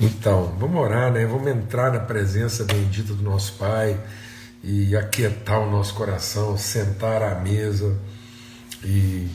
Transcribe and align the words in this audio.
Então, 0.00 0.56
vamos 0.58 0.80
orar, 0.80 1.12
né? 1.12 1.26
Vamos 1.26 1.46
entrar 1.46 1.92
na 1.92 2.00
presença 2.00 2.64
bendita 2.64 3.12
do 3.12 3.22
nosso 3.22 3.52
Pai 3.58 4.00
e 4.64 4.96
aquietar 4.96 5.60
o 5.60 5.70
nosso 5.70 5.92
coração, 5.92 6.56
sentar 6.56 7.22
à 7.22 7.34
mesa 7.34 7.98
e, 8.82 9.28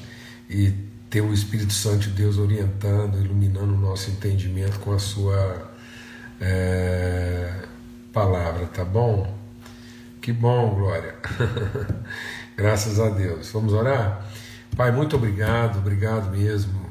e 0.49 0.73
ter 1.07 1.21
o 1.21 1.31
Espírito 1.31 1.71
Santo 1.71 1.99
de 1.99 2.09
Deus 2.09 2.39
orientando, 2.39 3.23
iluminando 3.23 3.75
o 3.75 3.77
nosso 3.77 4.09
entendimento 4.09 4.79
com 4.79 4.91
a 4.91 4.97
Sua 4.97 5.71
é, 6.41 7.61
palavra, 8.11 8.65
tá 8.65 8.83
bom? 8.83 9.37
Que 10.19 10.33
bom, 10.33 10.73
Glória. 10.73 11.13
Graças 12.57 12.99
a 12.99 13.09
Deus. 13.09 13.51
Vamos 13.51 13.71
orar? 13.71 14.25
Pai, 14.75 14.91
muito 14.91 15.15
obrigado, 15.15 15.77
obrigado 15.77 16.35
mesmo 16.35 16.84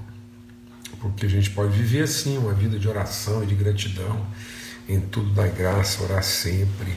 porque 1.05 1.27
a 1.27 1.29
gente 1.29 1.51
pode 1.51 1.77
viver 1.77 2.05
assim, 2.05 2.39
uma 2.39 2.55
vida 2.55 2.79
de 2.79 2.89
oração 2.89 3.45
e 3.45 3.47
de 3.47 3.55
gratidão, 3.55 4.27
em 4.89 4.99
tudo 5.01 5.35
da 5.35 5.47
graça, 5.47 6.03
orar 6.03 6.23
sempre. 6.23 6.97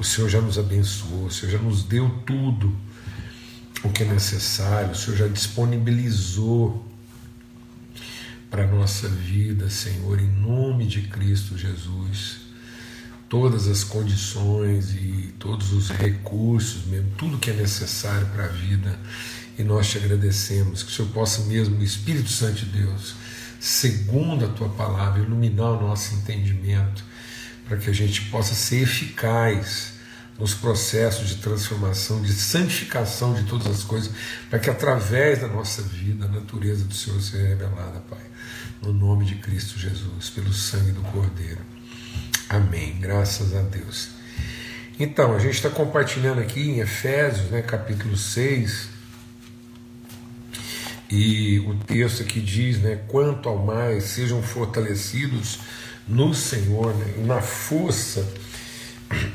O 0.00 0.04
Senhor 0.04 0.28
já 0.28 0.40
nos 0.40 0.58
abençoou, 0.58 1.26
o 1.26 1.30
Senhor 1.30 1.52
já 1.52 1.58
nos 1.58 1.84
deu 1.84 2.10
tudo 2.26 2.74
o 3.84 3.88
que 3.88 4.02
é 4.02 4.06
necessário, 4.06 4.90
o 4.90 4.94
Senhor 4.96 5.16
já 5.16 5.28
disponibilizou 5.28 6.84
para 8.50 8.64
a 8.64 8.66
nossa 8.66 9.08
vida, 9.08 9.70
Senhor, 9.70 10.20
em 10.20 10.26
nome 10.26 10.84
de 10.84 11.02
Cristo 11.02 11.56
Jesus, 11.56 12.38
todas 13.28 13.68
as 13.68 13.84
condições 13.84 14.92
e 14.92 15.32
todos 15.38 15.72
os 15.72 15.88
recursos, 15.90 16.84
mesmo, 16.86 17.10
tudo 17.16 17.38
que 17.38 17.50
é 17.50 17.54
necessário 17.54 18.26
para 18.28 18.46
a 18.46 18.48
vida. 18.48 18.98
E 19.56 19.62
nós 19.62 19.88
te 19.88 19.98
agradecemos 19.98 20.82
que 20.82 20.90
o 20.90 20.94
Senhor 20.94 21.10
possa 21.12 21.42
mesmo, 21.42 21.78
o 21.78 21.84
Espírito 21.84 22.28
Santo 22.28 22.64
de 22.64 22.66
Deus, 22.66 23.14
segundo 23.66 24.44
a 24.44 24.48
tua 24.48 24.68
palavra, 24.68 25.20
iluminar 25.20 25.72
o 25.72 25.88
nosso 25.88 26.14
entendimento, 26.14 27.04
para 27.66 27.76
que 27.76 27.90
a 27.90 27.92
gente 27.92 28.22
possa 28.26 28.54
ser 28.54 28.82
eficaz 28.82 29.94
nos 30.38 30.54
processos 30.54 31.30
de 31.30 31.36
transformação, 31.36 32.22
de 32.22 32.32
santificação 32.32 33.34
de 33.34 33.42
todas 33.42 33.66
as 33.66 33.82
coisas, 33.82 34.12
para 34.48 34.60
que 34.60 34.70
através 34.70 35.40
da 35.40 35.48
nossa 35.48 35.82
vida 35.82 36.26
a 36.26 36.28
natureza 36.28 36.84
do 36.84 36.94
Senhor 36.94 37.20
seja 37.20 37.44
revelada, 37.44 37.98
Pai. 38.08 38.20
No 38.82 38.92
nome 38.92 39.24
de 39.24 39.34
Cristo 39.36 39.80
Jesus, 39.80 40.30
pelo 40.30 40.52
sangue 40.52 40.92
do 40.92 41.00
Cordeiro. 41.00 41.60
Amém. 42.48 42.96
Graças 43.00 43.52
a 43.52 43.62
Deus. 43.62 44.10
Então, 44.96 45.34
a 45.34 45.40
gente 45.40 45.54
está 45.54 45.70
compartilhando 45.70 46.40
aqui 46.40 46.70
em 46.70 46.78
Efésios, 46.78 47.50
né, 47.50 47.62
capítulo 47.62 48.16
6, 48.16 48.90
e 51.10 51.60
o 51.60 51.74
texto 51.76 52.22
aqui 52.22 52.40
diz, 52.40 52.80
né, 52.80 53.00
quanto 53.06 53.48
ao 53.48 53.58
mais 53.58 54.04
sejam 54.04 54.42
fortalecidos 54.42 55.60
no 56.06 56.34
Senhor 56.34 56.94
né, 56.94 57.14
na 57.24 57.40
força 57.40 58.26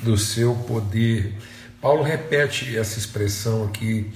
do 0.03 0.17
seu 0.17 0.53
poder. 0.53 1.33
Paulo 1.81 2.03
repete 2.03 2.77
essa 2.77 2.99
expressão 2.99 3.65
aqui 3.65 4.11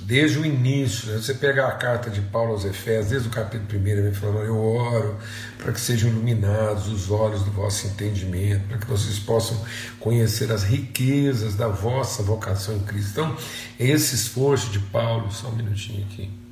desde 0.00 0.38
o 0.38 0.46
início. 0.46 1.10
Né? 1.10 1.18
Você 1.18 1.34
pegar 1.34 1.68
a 1.68 1.72
carta 1.72 2.10
de 2.10 2.20
Paulo 2.20 2.52
aos 2.52 2.64
Efésios, 2.64 3.08
desde 3.08 3.28
o 3.28 3.30
capítulo 3.30 3.80
1, 3.80 3.86
ele 3.86 4.02
vem 4.02 4.14
falando: 4.14 4.44
Eu 4.44 4.56
oro 4.56 5.16
para 5.58 5.72
que 5.72 5.80
sejam 5.80 6.10
iluminados 6.10 6.88
os 6.88 7.10
olhos 7.10 7.42
do 7.42 7.50
vosso 7.50 7.88
entendimento, 7.88 8.68
para 8.68 8.78
que 8.78 8.86
vocês 8.86 9.18
possam 9.18 9.60
conhecer 9.98 10.50
as 10.52 10.62
riquezas 10.62 11.56
da 11.56 11.68
vossa 11.68 12.22
vocação 12.22 12.76
em 12.76 12.80
Cristo. 12.80 13.10
Então, 13.10 13.36
esse 13.78 14.14
esforço 14.14 14.70
de 14.70 14.78
Paulo, 14.78 15.30
só 15.32 15.48
um 15.48 15.56
minutinho 15.56 16.04
aqui 16.04 16.43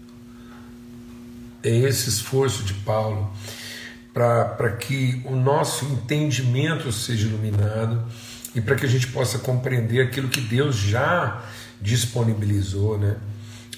é 1.62 1.70
esse 1.70 2.08
esforço 2.08 2.62
de 2.64 2.74
Paulo 2.74 3.32
para 4.12 4.70
que 4.78 5.22
o 5.24 5.34
nosso 5.34 5.86
entendimento 5.86 6.92
seja 6.92 7.26
iluminado 7.26 8.04
e 8.54 8.60
para 8.60 8.76
que 8.76 8.84
a 8.84 8.88
gente 8.88 9.06
possa 9.06 9.38
compreender 9.38 10.02
aquilo 10.02 10.28
que 10.28 10.40
Deus 10.40 10.76
já 10.76 11.42
disponibilizou, 11.80 12.98
né? 12.98 13.16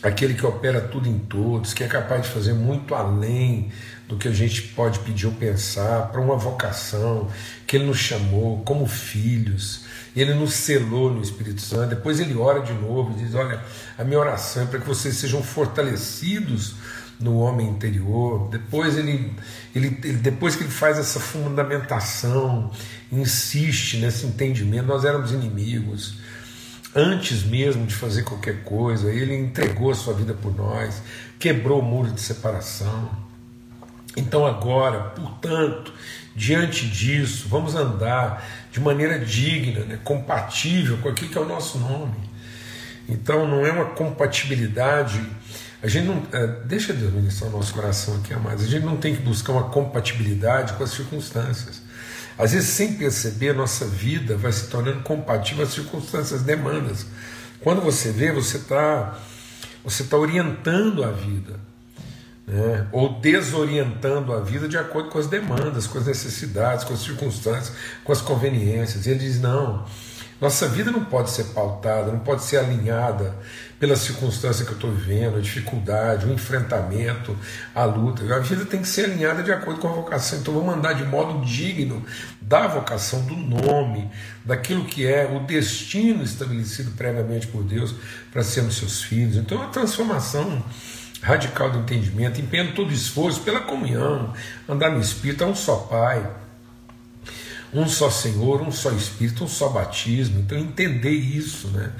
Aquele 0.02 0.34
que 0.34 0.44
opera 0.44 0.80
tudo 0.80 1.08
em 1.08 1.18
todos, 1.18 1.72
que 1.72 1.82
é 1.82 1.86
capaz 1.86 2.24
de 2.24 2.28
fazer 2.28 2.52
muito 2.52 2.94
além 2.94 3.70
do 4.06 4.18
que 4.18 4.28
a 4.28 4.32
gente 4.32 4.60
pode 4.60 4.98
pedir 4.98 5.26
ou 5.26 5.32
pensar, 5.32 6.08
para 6.08 6.20
uma 6.20 6.36
vocação, 6.36 7.30
que 7.66 7.76
Ele 7.76 7.86
nos 7.86 7.96
chamou 7.96 8.62
como 8.64 8.86
filhos, 8.86 9.86
Ele 10.14 10.34
nos 10.34 10.52
selou 10.52 11.10
no 11.10 11.22
Espírito 11.22 11.62
Santo. 11.62 11.90
Depois 11.90 12.20
Ele 12.20 12.34
ora 12.34 12.60
de 12.60 12.74
novo 12.74 13.12
e 13.12 13.24
diz: 13.24 13.34
Olha, 13.34 13.62
a 13.96 14.04
minha 14.04 14.18
oração 14.18 14.64
é 14.64 14.66
para 14.66 14.80
que 14.80 14.86
vocês 14.86 15.14
sejam 15.16 15.42
fortalecidos 15.42 16.74
no 17.24 17.38
homem 17.38 17.66
interior. 17.66 18.48
Depois 18.50 18.96
ele, 18.96 19.32
ele, 19.74 19.88
depois 19.90 20.54
que 20.54 20.62
ele 20.62 20.70
faz 20.70 20.98
essa 20.98 21.18
fundamentação, 21.18 22.70
insiste 23.10 23.96
nesse 23.96 24.26
entendimento, 24.26 24.86
nós 24.86 25.04
éramos 25.04 25.32
inimigos. 25.32 26.18
Antes 26.94 27.42
mesmo 27.42 27.86
de 27.86 27.94
fazer 27.94 28.22
qualquer 28.22 28.62
coisa, 28.62 29.10
ele 29.10 29.34
entregou 29.34 29.90
a 29.90 29.94
sua 29.94 30.14
vida 30.14 30.34
por 30.34 30.54
nós, 30.54 31.02
quebrou 31.38 31.80
o 31.80 31.82
muro 31.82 32.12
de 32.12 32.20
separação. 32.20 33.10
Então 34.16 34.46
agora, 34.46 35.00
portanto, 35.00 35.92
diante 36.36 36.86
disso, 36.86 37.48
vamos 37.48 37.74
andar 37.74 38.46
de 38.70 38.78
maneira 38.78 39.18
digna, 39.18 39.80
né, 39.80 39.98
compatível 40.04 40.98
com 40.98 41.08
aquilo 41.08 41.30
que 41.30 41.38
é 41.38 41.40
o 41.40 41.48
nosso 41.48 41.78
nome. 41.78 42.14
Então 43.08 43.46
não 43.48 43.66
é 43.66 43.72
uma 43.72 43.86
compatibilidade 43.86 45.20
a 45.84 45.88
gente 45.88 46.06
não. 46.06 46.22
É, 46.32 46.46
deixa 46.64 46.94
Deus 46.94 47.12
ministrar 47.12 47.50
o 47.50 47.56
nosso 47.58 47.74
coração 47.74 48.16
aqui, 48.16 48.32
amados. 48.32 48.64
A 48.64 48.66
gente 48.66 48.86
não 48.86 48.96
tem 48.96 49.14
que 49.14 49.20
buscar 49.20 49.52
uma 49.52 49.64
compatibilidade 49.64 50.72
com 50.72 50.82
as 50.82 50.90
circunstâncias. 50.90 51.82
Às 52.38 52.52
vezes, 52.52 52.70
sem 52.70 52.94
perceber, 52.94 53.50
a 53.50 53.54
nossa 53.54 53.84
vida 53.84 54.34
vai 54.34 54.50
se 54.50 54.68
tornando 54.68 55.02
compatível 55.02 55.62
às 55.62 55.74
circunstâncias, 55.74 56.40
demandas. 56.40 57.04
Quando 57.60 57.82
você 57.82 58.10
vê, 58.10 58.32
você 58.32 58.56
está 58.56 59.18
você 59.84 60.04
tá 60.04 60.16
orientando 60.16 61.04
a 61.04 61.10
vida, 61.10 61.60
né? 62.46 62.86
ou 62.90 63.20
desorientando 63.20 64.32
a 64.32 64.40
vida 64.40 64.66
de 64.66 64.78
acordo 64.78 65.10
com 65.10 65.18
as 65.18 65.26
demandas, 65.26 65.86
com 65.86 65.98
as 65.98 66.06
necessidades, 66.06 66.84
com 66.84 66.94
as 66.94 67.00
circunstâncias, 67.00 67.76
com 68.02 68.10
as 68.10 68.22
conveniências. 68.22 69.04
E 69.04 69.10
ele 69.10 69.18
diz: 69.18 69.38
não, 69.38 69.84
nossa 70.40 70.68
vida 70.68 70.90
não 70.90 71.04
pode 71.04 71.30
ser 71.30 71.44
pautada, 71.44 72.10
não 72.10 72.18
pode 72.18 72.42
ser 72.42 72.58
alinhada 72.58 73.34
pela 73.78 73.96
circunstância 73.96 74.64
que 74.64 74.72
eu 74.72 74.76
estou 74.76 74.90
vivendo, 74.90 75.36
a 75.36 75.40
dificuldade, 75.40 76.26
o 76.26 76.32
enfrentamento, 76.32 77.36
a 77.74 77.84
luta. 77.84 78.22
A 78.34 78.38
vida 78.40 78.64
tem 78.64 78.80
que 78.80 78.88
ser 78.88 79.04
alinhada 79.04 79.42
de 79.42 79.52
acordo 79.52 79.80
com 79.80 79.88
a 79.88 79.92
vocação. 79.92 80.38
Então 80.38 80.54
vamos 80.54 80.74
andar 80.74 80.94
de 80.94 81.04
modo 81.04 81.44
digno 81.44 82.04
da 82.40 82.66
vocação, 82.66 83.24
do 83.24 83.36
nome, 83.36 84.10
daquilo 84.44 84.84
que 84.84 85.06
é 85.06 85.24
o 85.26 85.40
destino 85.40 86.22
estabelecido 86.22 86.90
previamente 86.92 87.46
por 87.46 87.62
Deus 87.62 87.94
para 88.32 88.42
sermos 88.42 88.76
seus 88.76 89.02
filhos. 89.02 89.36
Então 89.36 89.58
é 89.58 89.60
uma 89.62 89.70
transformação 89.70 90.62
radical 91.22 91.70
do 91.70 91.78
entendimento, 91.78 92.40
empenhando 92.40 92.74
todo 92.74 92.90
o 92.90 92.92
esforço 92.92 93.40
pela 93.40 93.60
comunhão, 93.60 94.34
andar 94.68 94.90
no 94.90 95.00
Espírito, 95.00 95.42
é 95.42 95.46
um 95.46 95.54
só 95.54 95.76
Pai 95.76 96.43
um 97.74 97.88
só 97.88 98.08
Senhor, 98.08 98.62
um 98.62 98.70
só 98.70 98.90
Espírito, 98.92 99.44
um 99.44 99.48
só 99.48 99.68
batismo. 99.68 100.40
Então 100.40 100.56
entender 100.56 101.10
isso, 101.10 101.68
né? 101.68 101.90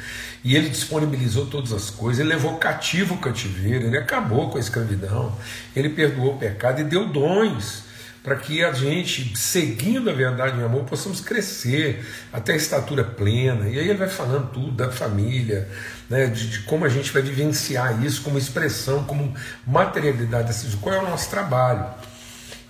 E 0.44 0.54
ele 0.54 0.68
disponibilizou 0.68 1.46
todas 1.46 1.72
as 1.72 1.90
coisas, 1.90 2.20
ele 2.20 2.28
levou 2.28 2.56
cativo 2.56 3.14
o 3.14 3.18
cativeiro, 3.18 3.86
ele 3.86 3.98
acabou 3.98 4.50
com 4.50 4.56
a 4.56 4.60
escravidão, 4.60 5.36
ele 5.74 5.88
perdoou 5.88 6.34
o 6.34 6.38
pecado 6.38 6.80
e 6.80 6.84
deu 6.84 7.08
dons 7.08 7.82
para 8.22 8.36
que 8.36 8.64
a 8.64 8.72
gente, 8.72 9.36
seguindo 9.36 10.08
a 10.08 10.12
verdade 10.14 10.58
e 10.58 10.64
amor, 10.64 10.84
possamos 10.84 11.20
crescer 11.20 12.02
até 12.32 12.54
a 12.54 12.56
estatura 12.56 13.04
plena. 13.04 13.68
E 13.68 13.78
aí 13.78 13.86
ele 13.86 13.98
vai 13.98 14.08
falando 14.08 14.50
tudo 14.50 14.70
da 14.70 14.90
família, 14.90 15.68
né, 16.08 16.28
de, 16.28 16.48
de 16.48 16.58
como 16.60 16.86
a 16.86 16.88
gente 16.88 17.12
vai 17.12 17.20
vivenciar 17.20 18.02
isso 18.02 18.22
como 18.22 18.38
expressão, 18.38 19.04
como 19.04 19.34
materialidade 19.66 20.46
dessas 20.46 20.74
qual 20.76 20.94
é 20.94 20.98
o 21.00 21.10
nosso 21.10 21.28
trabalho. 21.28 21.86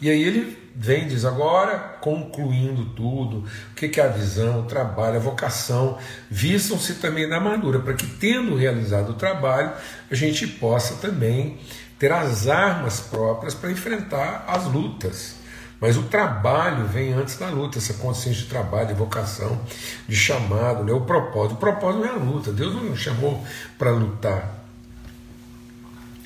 E 0.00 0.10
aí 0.10 0.24
ele 0.24 0.63
vem 0.74 1.06
diz 1.06 1.24
agora, 1.24 1.78
concluindo 2.00 2.86
tudo, 2.86 3.44
o 3.70 3.74
que 3.74 4.00
é 4.00 4.04
a 4.04 4.08
visão, 4.08 4.60
o 4.60 4.64
trabalho, 4.64 5.16
a 5.16 5.20
vocação, 5.20 5.98
vistam-se 6.30 6.94
também 6.94 7.28
na 7.28 7.36
armadura, 7.36 7.78
para 7.78 7.94
que, 7.94 8.06
tendo 8.06 8.56
realizado 8.56 9.10
o 9.10 9.14
trabalho, 9.14 9.72
a 10.10 10.14
gente 10.14 10.46
possa 10.46 10.94
também 10.96 11.58
ter 11.98 12.10
as 12.10 12.48
armas 12.48 13.00
próprias 13.00 13.54
para 13.54 13.70
enfrentar 13.70 14.44
as 14.48 14.64
lutas. 14.64 15.36
Mas 15.80 15.96
o 15.96 16.04
trabalho 16.04 16.86
vem 16.86 17.12
antes 17.12 17.36
da 17.36 17.48
luta, 17.50 17.78
essa 17.78 17.94
consciência 17.94 18.42
de 18.42 18.48
trabalho, 18.48 18.88
de 18.88 18.94
vocação, 18.94 19.60
de 20.08 20.16
chamado, 20.16 20.82
né? 20.82 20.92
o 20.92 21.02
propósito. 21.02 21.54
O 21.54 21.58
propósito 21.58 22.04
não 22.04 22.10
é 22.10 22.14
a 22.14 22.16
luta, 22.16 22.52
Deus 22.52 22.74
não 22.74 22.96
chamou 22.96 23.44
para 23.78 23.90
lutar. 23.90 24.64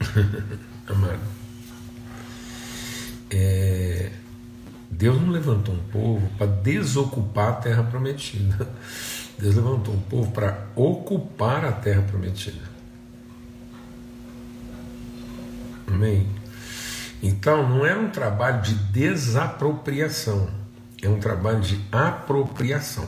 Amado. 0.86 1.20
É, 3.30 4.10
Deus 4.90 5.20
não 5.20 5.30
levantou 5.30 5.74
um 5.74 5.82
povo 5.90 6.28
para 6.38 6.46
desocupar 6.46 7.48
a 7.50 7.52
terra 7.52 7.82
prometida. 7.82 8.68
Deus 9.38 9.54
levantou 9.54 9.94
um 9.94 10.00
povo 10.00 10.32
para 10.32 10.66
ocupar 10.74 11.64
a 11.64 11.72
terra 11.72 12.02
prometida. 12.02 12.68
Amém? 15.86 16.26
Então, 17.22 17.68
não 17.68 17.86
é 17.86 17.96
um 17.96 18.10
trabalho 18.10 18.62
de 18.62 18.74
desapropriação. 18.74 20.48
é 21.00 21.08
um 21.08 21.20
trabalho 21.20 21.60
de 21.60 21.80
apropriação. 21.92 23.06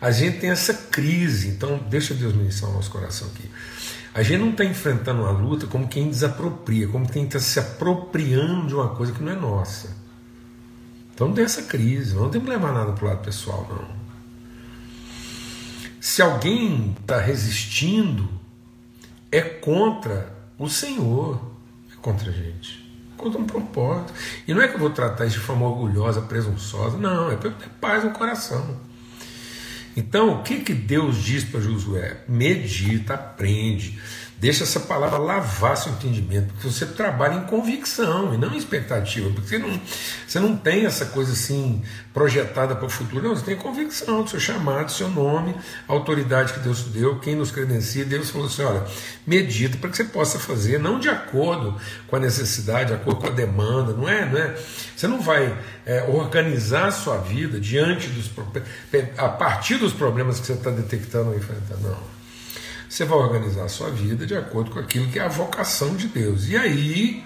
A 0.00 0.12
gente 0.12 0.38
tem 0.38 0.50
essa 0.50 0.72
crise, 0.72 1.48
então 1.48 1.78
deixa 1.90 2.14
Deus 2.14 2.32
ministrar 2.32 2.70
o 2.70 2.74
nosso 2.74 2.90
coração 2.90 3.26
aqui. 3.28 3.50
A 4.14 4.22
gente 4.22 4.38
não 4.38 4.50
está 4.50 4.64
enfrentando 4.64 5.22
uma 5.22 5.32
luta 5.32 5.66
como 5.66 5.88
quem 5.88 6.08
desapropria, 6.08 6.86
como 6.86 7.08
quem 7.08 7.24
está 7.24 7.40
se 7.40 7.58
apropriando 7.58 8.68
de 8.68 8.74
uma 8.74 8.90
coisa 8.90 9.12
que 9.12 9.20
não 9.20 9.32
é 9.32 9.34
nossa. 9.34 10.03
Então 11.14 11.28
não 11.28 11.34
tem 11.34 11.44
essa 11.44 11.62
crise, 11.62 12.14
não 12.14 12.28
tem 12.28 12.40
que 12.40 12.50
levar 12.50 12.72
nada 12.72 12.92
para 12.92 13.04
o 13.04 13.08
lado 13.08 13.24
pessoal, 13.24 13.66
não. 13.70 14.04
Se 16.00 16.20
alguém 16.20 16.94
está 17.00 17.18
resistindo, 17.18 18.28
é 19.30 19.40
contra 19.40 20.34
o 20.58 20.68
Senhor, 20.68 21.40
é 21.92 21.96
contra 22.02 22.30
a 22.30 22.32
gente, 22.32 22.84
contra 23.16 23.40
um 23.40 23.46
propósito. 23.46 24.12
E 24.46 24.52
não 24.52 24.60
é 24.60 24.68
que 24.68 24.74
eu 24.74 24.80
vou 24.80 24.90
tratar 24.90 25.24
isso 25.24 25.38
de 25.38 25.44
forma 25.44 25.66
orgulhosa, 25.66 26.20
presunçosa, 26.20 26.98
não, 26.98 27.30
é 27.30 27.36
para 27.36 27.50
ter 27.50 27.68
paz 27.80 28.04
no 28.04 28.10
coração. 28.10 28.76
Então, 29.96 30.40
o 30.40 30.42
que, 30.42 30.60
que 30.60 30.74
Deus 30.74 31.22
diz 31.22 31.44
para 31.44 31.60
Josué? 31.60 32.24
Medita, 32.28 33.14
aprende, 33.14 34.00
Deixa 34.44 34.62
essa 34.62 34.80
palavra 34.80 35.16
lavar 35.16 35.74
seu 35.74 35.90
entendimento, 35.90 36.52
porque 36.52 36.68
você 36.68 36.84
trabalha 36.84 37.36
em 37.36 37.46
convicção 37.46 38.34
e 38.34 38.36
não 38.36 38.52
em 38.52 38.58
expectativa, 38.58 39.30
porque 39.30 39.48
você 39.48 39.56
não, 39.58 39.80
você 40.28 40.38
não 40.38 40.54
tem 40.54 40.84
essa 40.84 41.06
coisa 41.06 41.32
assim 41.32 41.82
projetada 42.12 42.76
para 42.76 42.84
o 42.84 42.90
futuro, 42.90 43.26
não, 43.26 43.34
você 43.34 43.42
tem 43.42 43.56
convicção 43.56 44.22
do 44.22 44.28
seu 44.28 44.38
chamado, 44.38 44.84
do 44.84 44.92
seu 44.92 45.08
nome, 45.08 45.54
a 45.88 45.92
autoridade 45.94 46.52
que 46.52 46.58
Deus 46.58 46.82
te 46.82 46.90
deu, 46.90 47.18
quem 47.20 47.34
nos 47.34 47.50
credencia, 47.50 48.04
Deus 48.04 48.28
falou 48.28 48.46
assim: 48.46 48.64
olha, 48.64 48.84
medita 49.26 49.78
para 49.78 49.88
que 49.88 49.96
você 49.96 50.04
possa 50.04 50.38
fazer, 50.38 50.78
não 50.78 51.00
de 51.00 51.08
acordo 51.08 51.80
com 52.06 52.16
a 52.16 52.20
necessidade, 52.20 52.88
de 52.88 52.96
acordo 52.96 53.22
com 53.22 53.28
a 53.28 53.30
demanda, 53.30 53.94
não 53.94 54.06
é? 54.06 54.26
Não 54.26 54.38
é? 54.38 54.54
Você 54.94 55.08
não 55.08 55.22
vai 55.22 55.58
é, 55.86 56.02
organizar 56.02 56.88
a 56.88 56.92
sua 56.92 57.16
vida 57.16 57.58
diante 57.58 58.08
dos 58.08 58.30
a 59.16 59.28
partir 59.30 59.76
dos 59.76 59.94
problemas 59.94 60.38
que 60.38 60.44
você 60.44 60.52
está 60.52 60.70
detectando 60.70 61.30
ou 61.30 61.34
enfrentando, 61.34 61.80
não. 61.80 62.13
Você 62.94 63.04
vai 63.04 63.18
organizar 63.18 63.64
a 63.64 63.68
sua 63.68 63.90
vida 63.90 64.24
de 64.24 64.36
acordo 64.36 64.70
com 64.70 64.78
aquilo 64.78 65.10
que 65.10 65.18
é 65.18 65.22
a 65.22 65.26
vocação 65.26 65.96
de 65.96 66.06
Deus. 66.06 66.48
E 66.48 66.56
aí, 66.56 67.24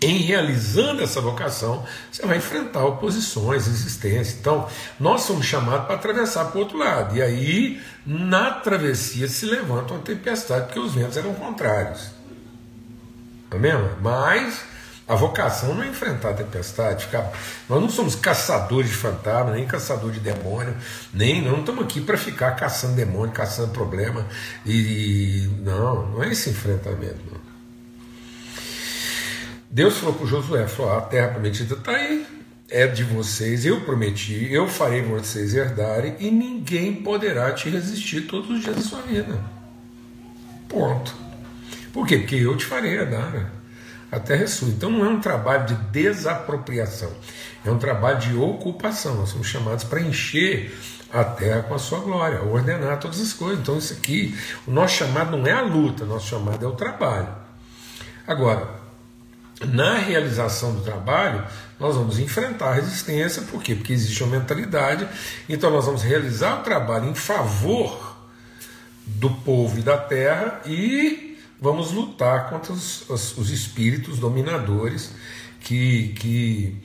em 0.00 0.20
realizando 0.20 1.02
essa 1.02 1.20
vocação, 1.20 1.84
você 2.10 2.24
vai 2.24 2.38
enfrentar 2.38 2.82
oposições, 2.82 3.66
resistência. 3.66 4.38
Então, 4.40 4.66
nós 4.98 5.24
somos 5.24 5.44
chamados 5.44 5.84
para 5.84 5.96
atravessar 5.96 6.46
para 6.46 6.56
o 6.56 6.60
outro 6.62 6.78
lado. 6.78 7.14
E 7.14 7.20
aí, 7.20 7.82
na 8.06 8.52
travessia, 8.52 9.28
se 9.28 9.44
levanta 9.44 9.92
uma 9.92 10.02
tempestade, 10.02 10.64
porque 10.64 10.80
os 10.80 10.94
ventos 10.94 11.18
eram 11.18 11.34
contrários. 11.34 12.06
Amém? 13.50 13.74
Mas 14.00 14.64
a 15.06 15.14
vocação 15.14 15.74
não 15.74 15.82
é 15.82 15.88
enfrentar 15.88 16.30
a 16.30 16.34
tempestade, 16.34 17.06
ficar... 17.06 17.32
nós 17.68 17.80
não 17.80 17.90
somos 17.90 18.14
caçadores 18.14 18.88
de 18.90 18.96
fantasmas, 18.96 19.54
nem 19.56 19.66
caçadores 19.66 20.14
de 20.14 20.20
demônio, 20.20 20.74
nem 21.12 21.42
não 21.42 21.60
estamos 21.60 21.84
aqui 21.84 22.00
para 22.00 22.16
ficar 22.16 22.52
caçando 22.52 22.94
demônio, 22.94 23.32
caçando 23.32 23.72
problema. 23.72 24.26
E 24.64 25.50
não, 25.60 26.08
não 26.08 26.22
é 26.22 26.30
esse 26.30 26.50
enfrentamento. 26.50 27.18
Não. 27.30 27.40
Deus 29.72 29.96
falou 29.96 30.14
para 30.14 30.26
Josué: 30.26 30.68
falou, 30.68 30.96
a 30.96 31.00
terra 31.00 31.28
prometida 31.28 31.74
está 31.74 31.92
aí, 31.92 32.26
é 32.68 32.86
de 32.86 33.02
vocês, 33.04 33.64
eu 33.64 33.80
prometi, 33.80 34.52
eu 34.52 34.68
farei 34.68 35.02
vocês 35.02 35.54
herdarem, 35.54 36.14
e 36.20 36.30
ninguém 36.30 36.94
poderá 36.94 37.52
te 37.52 37.68
resistir 37.70 38.22
todos 38.22 38.50
os 38.50 38.62
dias 38.62 38.76
da 38.76 38.82
sua 38.82 39.00
vida. 39.02 39.38
Ponto. 40.68 41.14
Por 41.92 42.06
quê? 42.06 42.18
Porque 42.18 42.36
eu 42.36 42.56
te 42.56 42.64
farei 42.66 42.92
herdar. 42.92 43.30
Né? 43.32 43.61
A 44.12 44.20
terra 44.20 44.44
é 44.44 44.46
sua. 44.46 44.68
Então 44.68 44.90
não 44.90 45.06
é 45.06 45.08
um 45.08 45.20
trabalho 45.20 45.64
de 45.64 45.74
desapropriação, 45.74 47.10
é 47.64 47.70
um 47.70 47.78
trabalho 47.78 48.18
de 48.18 48.36
ocupação. 48.36 49.14
Nós 49.16 49.30
somos 49.30 49.46
chamados 49.46 49.84
para 49.84 50.02
encher 50.02 50.78
a 51.10 51.24
terra 51.24 51.62
com 51.62 51.74
a 51.74 51.78
sua 51.78 52.00
glória, 52.00 52.42
ordenar 52.42 53.00
todas 53.00 53.20
as 53.20 53.32
coisas. 53.32 53.60
Então 53.60 53.78
isso 53.78 53.94
aqui, 53.94 54.38
o 54.66 54.70
nosso 54.70 54.96
chamado 54.96 55.34
não 55.34 55.46
é 55.46 55.52
a 55.52 55.62
luta, 55.62 56.04
nosso 56.04 56.28
chamado 56.28 56.62
é 56.62 56.68
o 56.68 56.72
trabalho. 56.72 57.28
Agora, 58.26 58.68
na 59.64 59.94
realização 59.94 60.74
do 60.74 60.82
trabalho, 60.82 61.44
nós 61.80 61.96
vamos 61.96 62.18
enfrentar 62.18 62.68
a 62.68 62.74
resistência, 62.74 63.42
por 63.42 63.62
quê? 63.62 63.74
Porque 63.74 63.92
existe 63.92 64.22
uma 64.22 64.38
mentalidade, 64.38 65.08
então 65.48 65.70
nós 65.70 65.86
vamos 65.86 66.02
realizar 66.02 66.60
o 66.60 66.62
trabalho 66.62 67.08
em 67.08 67.14
favor 67.14 68.16
do 69.06 69.30
povo 69.30 69.78
e 69.78 69.82
da 69.82 69.96
terra 69.96 70.60
e 70.66 71.31
vamos 71.62 71.92
lutar 71.92 72.50
contra 72.50 72.72
os, 72.72 73.08
os, 73.08 73.38
os 73.38 73.50
espíritos 73.50 74.18
dominadores 74.18 75.12
que, 75.60 76.08
que 76.18 76.82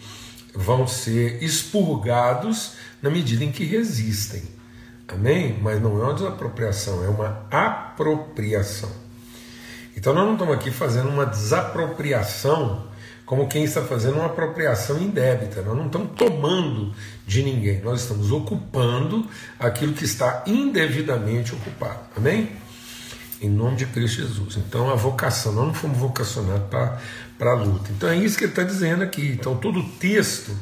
vão 0.53 0.85
ser 0.85 1.43
expurgados 1.43 2.73
na 3.01 3.09
medida 3.09 3.43
em 3.43 3.51
que 3.51 3.65
resistem. 3.65 4.43
Amém? 5.07 5.57
Mas 5.61 5.81
não 5.81 5.99
é 5.99 6.03
uma 6.03 6.13
desapropriação, 6.13 7.03
é 7.03 7.07
uma 7.07 7.47
apropriação. 7.49 8.91
Então 9.95 10.13
nós 10.13 10.25
não 10.25 10.33
estamos 10.33 10.53
aqui 10.53 10.69
fazendo 10.69 11.09
uma 11.09 11.25
desapropriação 11.25 12.85
como 13.25 13.47
quem 13.47 13.63
está 13.65 13.81
fazendo 13.81 14.15
uma 14.17 14.27
apropriação 14.27 15.01
indébita. 15.01 15.61
Nós 15.61 15.75
não 15.75 15.87
estamos 15.87 16.11
tomando 16.15 16.93
de 17.25 17.43
ninguém, 17.43 17.81
nós 17.81 18.01
estamos 18.01 18.31
ocupando 18.31 19.27
aquilo 19.59 19.93
que 19.93 20.05
está 20.05 20.43
indevidamente 20.45 21.53
ocupado. 21.53 21.99
Amém? 22.15 22.49
Em 23.41 23.49
nome 23.49 23.77
de 23.77 23.85
Cristo 23.85 24.21
Jesus. 24.21 24.57
Então 24.57 24.89
a 24.89 24.95
vocação, 24.95 25.51
nós 25.53 25.67
não 25.67 25.73
fomos 25.73 25.97
vocacionados 25.97 26.67
para 26.69 27.51
a 27.51 27.53
luta. 27.53 27.91
Então 27.91 28.09
é 28.09 28.17
isso 28.17 28.37
que 28.37 28.45
ele 28.45 28.51
está 28.51 28.63
dizendo 28.63 29.03
aqui. 29.03 29.27
Então 29.27 29.55
todo 29.55 29.79
o 29.79 29.83
texto 29.83 30.55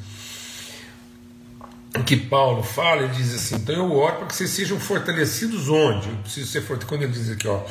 que 2.04 2.18
Paulo 2.18 2.62
fala, 2.62 3.04
ele 3.04 3.14
diz 3.14 3.34
assim: 3.34 3.56
então 3.56 3.76
eu 3.76 3.92
oro 3.94 4.18
para 4.18 4.28
que 4.28 4.36
vocês 4.36 4.50
sejam 4.50 4.80
fortalecidos 4.80 5.70
onde? 5.70 6.10
Eu 6.10 6.18
preciso 6.18 6.52
ser 6.52 6.62
forte. 6.62 6.86
Quando 6.86 7.04
ele 7.04 7.12
diz 7.12 7.30
aqui, 7.32 7.48
ó, 7.48 7.62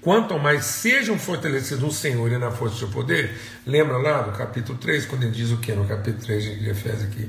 quanto 0.00 0.38
mais 0.38 0.64
sejam 0.64 1.18
fortalecidos 1.18 1.82
no 1.82 1.92
Senhor 1.92 2.30
e 2.32 2.38
na 2.38 2.50
força 2.50 2.74
do 2.74 2.78
seu 2.78 2.88
poder, 2.88 3.38
lembra 3.66 3.98
lá 3.98 4.26
no 4.26 4.32
capítulo 4.32 4.78
3, 4.78 5.06
quando 5.06 5.24
ele 5.24 5.32
diz 5.32 5.50
o 5.50 5.58
que? 5.58 5.72
No 5.72 5.84
capítulo 5.86 6.24
3 6.24 6.60
de 6.60 6.70
Efésios 6.70 7.04
aqui. 7.04 7.28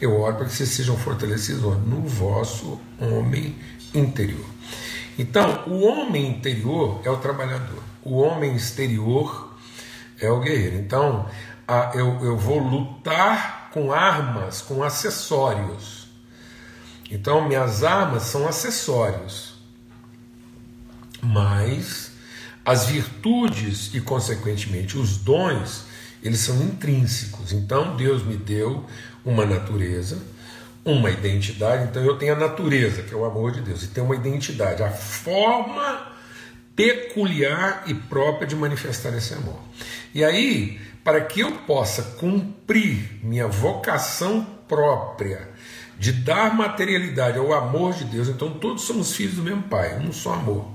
Eu 0.00 0.18
oro 0.18 0.34
para 0.34 0.46
que 0.46 0.52
vocês 0.52 0.68
sejam 0.70 0.96
fortalecidos 0.96 1.62
onde? 1.62 1.88
No 1.88 2.02
vosso 2.02 2.80
homem 2.98 3.54
interior. 3.94 4.44
Então, 5.18 5.64
o 5.66 5.82
homem 5.82 6.28
interior 6.28 7.00
é 7.04 7.10
o 7.10 7.18
trabalhador, 7.18 7.82
o 8.02 8.18
homem 8.18 8.54
exterior 8.54 9.54
é 10.18 10.30
o 10.30 10.40
guerreiro. 10.40 10.76
Então, 10.76 11.28
a, 11.68 11.92
eu, 11.94 12.24
eu 12.24 12.36
vou 12.36 12.58
lutar 12.58 13.70
com 13.72 13.92
armas, 13.92 14.62
com 14.62 14.82
acessórios. 14.82 16.08
Então, 17.10 17.46
minhas 17.46 17.84
armas 17.84 18.24
são 18.24 18.48
acessórios, 18.48 19.54
mas 21.20 22.12
as 22.64 22.86
virtudes 22.86 23.92
e, 23.92 24.00
consequentemente, 24.00 24.96
os 24.96 25.18
dons, 25.18 25.84
eles 26.22 26.40
são 26.40 26.56
intrínsecos. 26.62 27.52
Então, 27.52 27.96
Deus 27.96 28.22
me 28.22 28.36
deu 28.36 28.86
uma 29.24 29.44
natureza 29.44 30.22
uma 30.84 31.10
identidade, 31.10 31.84
então 31.84 32.02
eu 32.02 32.16
tenho 32.18 32.34
a 32.34 32.38
natureza, 32.38 33.02
que 33.02 33.14
é 33.14 33.16
o 33.16 33.24
amor 33.24 33.52
de 33.52 33.60
Deus, 33.60 33.82
e 33.82 33.88
tem 33.88 34.02
uma 34.02 34.16
identidade, 34.16 34.82
a 34.82 34.90
forma 34.90 36.12
peculiar 36.74 37.84
e 37.86 37.94
própria 37.94 38.46
de 38.46 38.56
manifestar 38.56 39.14
esse 39.16 39.34
amor. 39.34 39.58
E 40.14 40.24
aí, 40.24 40.80
para 41.04 41.20
que 41.20 41.40
eu 41.40 41.52
possa 41.52 42.02
cumprir 42.18 43.20
minha 43.22 43.46
vocação 43.46 44.46
própria 44.66 45.50
de 45.98 46.12
dar 46.12 46.54
materialidade 46.54 47.38
ao 47.38 47.52
amor 47.52 47.94
de 47.94 48.04
Deus, 48.04 48.28
então 48.28 48.50
todos 48.54 48.82
somos 48.82 49.14
filhos 49.14 49.34
do 49.34 49.42
mesmo 49.42 49.62
Pai, 49.64 49.98
um 49.98 50.12
só 50.12 50.34
amor. 50.34 50.66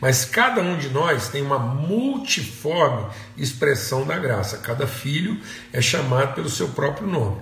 Mas 0.00 0.24
cada 0.24 0.60
um 0.60 0.76
de 0.76 0.88
nós 0.88 1.28
tem 1.28 1.42
uma 1.42 1.58
multiforme 1.58 3.06
expressão 3.36 4.06
da 4.06 4.18
graça. 4.18 4.58
Cada 4.58 4.86
filho 4.86 5.38
é 5.72 5.80
chamado 5.80 6.34
pelo 6.34 6.48
seu 6.48 6.68
próprio 6.68 7.06
nome. 7.06 7.40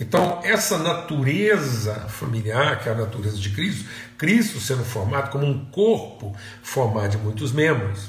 Então, 0.00 0.40
essa 0.42 0.78
natureza 0.78 1.94
familiar, 2.08 2.80
que 2.80 2.88
é 2.88 2.92
a 2.92 2.94
natureza 2.94 3.36
de 3.36 3.50
Cristo, 3.50 3.84
Cristo 4.16 4.58
sendo 4.58 4.84
formado 4.84 5.30
como 5.30 5.46
um 5.46 5.66
corpo 5.66 6.34
formado 6.62 7.10
de 7.10 7.18
muitos 7.18 7.52
membros, 7.52 8.08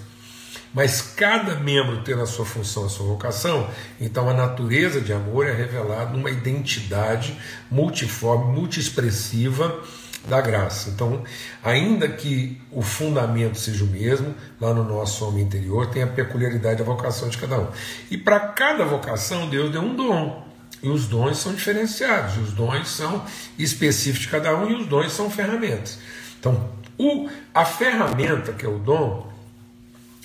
mas 0.74 1.01
cada 1.01 1.56
membro 1.56 2.01
tendo 2.01 2.22
a 2.22 2.25
sua 2.25 2.46
função, 2.46 2.86
a 2.86 2.89
sua 2.89 3.06
vocação, 3.06 3.70
então 4.00 4.30
a 4.30 4.34
natureza 4.34 5.01
de 5.01 5.12
amor 5.12 5.46
é 5.46 5.53
revelada 5.53 6.12
numa 6.12 6.32
identidade 6.32 7.38
multiforme, 7.70 8.56
multiexpressiva 8.56 9.82
da 10.28 10.40
graça. 10.40 10.90
Então, 10.90 11.24
ainda 11.63 12.08
que 12.08 12.62
o 12.72 12.82
fundamento 12.82 13.58
seja 13.58 13.84
o 13.84 13.88
mesmo, 13.88 14.36
lá 14.60 14.74
no 14.74 14.84
nosso 14.84 15.28
homem 15.28 15.44
interior 15.44 15.88
tem 15.88 16.04
a 16.04 16.08
peculiaridade 16.08 16.80
da 16.80 16.84
vocação 16.84 17.30
de 17.30 17.38
cada 17.38 17.60
um. 17.60 17.68
E 18.10 18.18
para 18.18 18.40
cada 18.40 18.86
vocação, 18.86 19.50
Deus 19.50 19.72
deu 19.72 19.82
um 19.82 19.96
dom. 19.96 20.48
E 20.84 20.90
os 20.90 21.08
dons 21.08 21.38
são 21.38 21.54
diferenciados, 21.54 22.38
os 22.38 22.54
dons 22.54 22.90
são 22.90 23.24
específicos 23.58 24.22
de 24.22 24.28
cada 24.30 24.56
um 24.56 24.70
e 24.70 24.74
os 24.74 24.88
dons 24.88 25.12
são 25.12 25.30
ferramentas. 25.30 26.00
Então, 26.40 26.70
o, 26.98 27.30
a 27.54 27.66
ferramenta, 27.66 28.51
que 28.51 28.66
é 28.66 28.70
o 28.70 28.80
dom, 28.80 29.32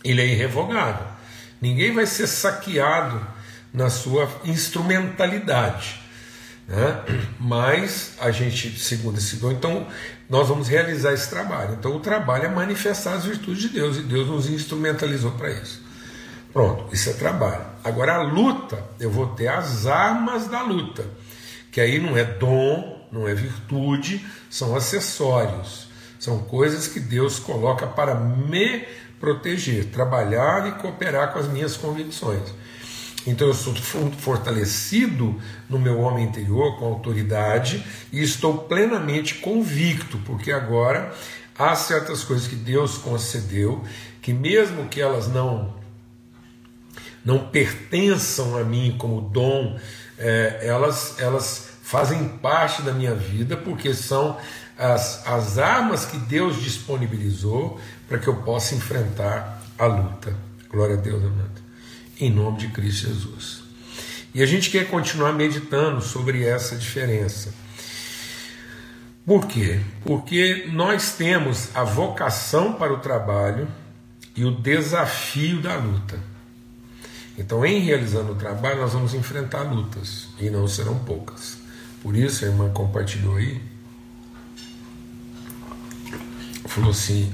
ele 0.03 0.23
é 0.23 0.27
irrevogável. 0.27 1.07
Ninguém 1.61 1.93
vai 1.93 2.07
ser 2.07 2.27
saqueado 2.27 3.21
na 3.73 3.91
sua 3.91 4.31
instrumentalidade. 4.45 6.01
Né? 6.67 7.05
Mas 7.39 8.15
a 8.21 8.31
gente, 8.31 8.79
segundo 8.79 9.19
esse 9.19 9.37
dom, 9.37 9.53
então 9.53 9.87
nós 10.29 10.49
vamos 10.49 10.69
realizar 10.69 11.13
esse 11.13 11.31
trabalho. 11.31 11.77
Então 11.79 11.95
o 11.95 12.01
trabalho 12.01 12.47
é 12.47 12.49
manifestar 12.49 13.15
as 13.15 13.25
virtudes 13.25 13.63
de 13.63 13.69
Deus 13.69 13.97
e 13.97 14.03
Deus 14.03 14.29
nos 14.29 14.51
instrumentalizou 14.51 15.33
para 15.33 15.51
isso. 15.51 15.85
Pronto, 16.53 16.93
isso 16.93 17.11
é 17.11 17.13
trabalho. 17.13 17.65
Agora 17.85 18.15
a 18.15 18.23
luta, 18.23 18.83
eu 18.99 19.11
vou 19.11 19.29
ter 19.29 19.49
as 19.49 19.87
armas 19.87 20.49
da 20.49 20.63
luta, 20.63 21.05
que 21.71 21.81
aí 21.81 22.01
não 22.01 22.17
é 22.17 22.25
dom, 22.25 23.07
não 23.13 23.29
é 23.29 23.35
virtude, 23.35 24.27
são 24.49 24.75
acessórios, 24.75 25.87
são 26.19 26.39
coisas 26.39 26.89
que 26.89 26.99
Deus 26.99 27.39
coloca 27.39 27.87
para 27.87 28.15
me 28.15 28.85
proteger, 29.21 29.87
trabalhar 29.87 30.67
e 30.67 30.73
cooperar 30.81 31.33
com 31.33 31.39
as 31.39 31.47
minhas 31.47 31.77
convicções. 31.77 32.43
Então 33.27 33.49
eu 33.49 33.55
sou 33.55 33.75
fortalecido 34.19 35.41
no 35.69 35.79
meu 35.79 35.99
homem 35.99 36.25
interior 36.25 36.79
com 36.79 36.87
autoridade 36.87 37.85
e 38.13 38.23
estou 38.23 38.59
plenamente 38.59 39.37
convicto, 39.37 40.19
porque 40.19 40.53
agora 40.53 41.13
há 41.59 41.75
certas 41.75 42.23
coisas 42.23 42.47
que 42.47 42.55
Deus 42.55 42.97
concedeu 42.99 43.85
que 44.23 44.33
mesmo 44.33 44.89
que 44.89 45.01
elas 45.01 45.29
não 45.29 45.75
não 47.25 47.49
pertençam 47.49 48.57
a 48.57 48.63
mim 48.63 48.95
como 48.97 49.21
dom, 49.21 49.77
é, 50.17 50.61
elas 50.63 51.17
elas 51.19 51.71
fazem 51.83 52.29
parte 52.29 52.83
da 52.83 52.93
minha 52.93 53.15
vida 53.15 53.57
porque 53.57 53.93
são 53.93 54.37
as, 54.79 55.27
as 55.27 55.59
armas 55.59 56.05
que 56.05 56.19
Deus 56.19 56.63
disponibilizou 56.63 57.81
para 58.09 58.19
que 58.19 58.29
eu 58.29 58.37
possa 58.43 58.77
enfrentar 58.77 59.63
a 59.77 59.87
luta. 59.87 60.37
Glória 60.69 60.97
a 60.97 61.01
Deus, 61.01 61.25
amado 61.25 61.66
em 62.19 62.31
nome 62.31 62.59
de 62.59 62.69
Cristo 62.69 63.09
Jesus. 63.09 63.63
E 64.35 64.43
a 64.43 64.47
gente 64.47 64.71
quer 64.71 64.89
continuar 64.89 65.33
meditando 65.33 66.03
sobre 66.03 66.45
essa 66.45 66.77
diferença. 66.77 67.55
Por 69.25 69.47
quê? 69.47 69.81
Porque 70.05 70.69
nós 70.73 71.13
temos 71.13 71.75
a 71.75 71.83
vocação 71.83 72.75
para 72.75 72.93
o 72.93 72.99
trabalho 72.99 73.67
e 74.37 74.45
o 74.45 74.51
desafio 74.51 75.61
da 75.61 75.77
luta. 75.77 76.21
Então, 77.39 77.67
em 77.67 77.81
realizando 77.81 78.33
o 78.33 78.37
trabalho, 78.37 78.81
nós 78.81 78.93
vamos 78.93 79.15
enfrentar 79.15 79.63
lutas, 79.63 80.29
e 80.39 80.49
não 80.49 80.67
serão 80.69 80.99
poucas. 80.99 81.59
Por 82.03 82.17
isso, 82.17 82.45
a 82.45 82.49
irmã 82.49 82.71
compartilhou 82.71 83.37
aí, 83.37 83.61
falou 86.67 86.91
assim: 86.91 87.33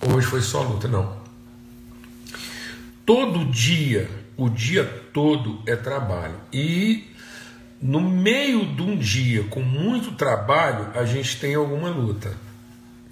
hoje 0.00 0.26
foi 0.26 0.40
só 0.40 0.62
luta. 0.62 0.88
Não, 0.88 1.16
todo 3.04 3.44
dia, 3.44 4.08
o 4.36 4.48
dia 4.48 4.84
todo 5.12 5.62
é 5.66 5.74
trabalho. 5.74 6.34
E 6.52 7.10
no 7.80 8.00
meio 8.00 8.74
de 8.74 8.82
um 8.82 8.96
dia 8.96 9.44
com 9.44 9.60
muito 9.60 10.12
trabalho, 10.12 10.90
a 10.94 11.04
gente 11.04 11.38
tem 11.38 11.54
alguma 11.54 11.88
luta. 11.88 12.34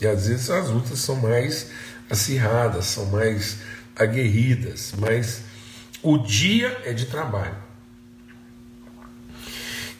E 0.00 0.06
às 0.06 0.26
vezes 0.26 0.50
as 0.50 0.68
lutas 0.68 0.98
são 0.98 1.16
mais 1.16 1.70
acirradas, 2.10 2.86
são 2.86 3.06
mais 3.06 3.60
aguerridas, 3.96 4.92
mas 4.98 5.42
o 6.02 6.18
dia 6.18 6.82
é 6.84 6.92
de 6.92 7.06
trabalho. 7.06 7.56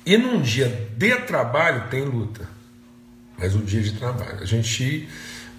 E 0.05 0.19
num 0.19 0.43
dia 0.43 0.91
de 0.97 1.17
trabalho 1.23 1.89
tem 1.89 2.05
luta, 2.05 2.47
mas 3.39 3.55
o 3.55 3.61
dia 3.61 3.81
de 3.81 3.93
trabalho. 3.93 4.41
A 4.41 4.45
gente, 4.45 5.09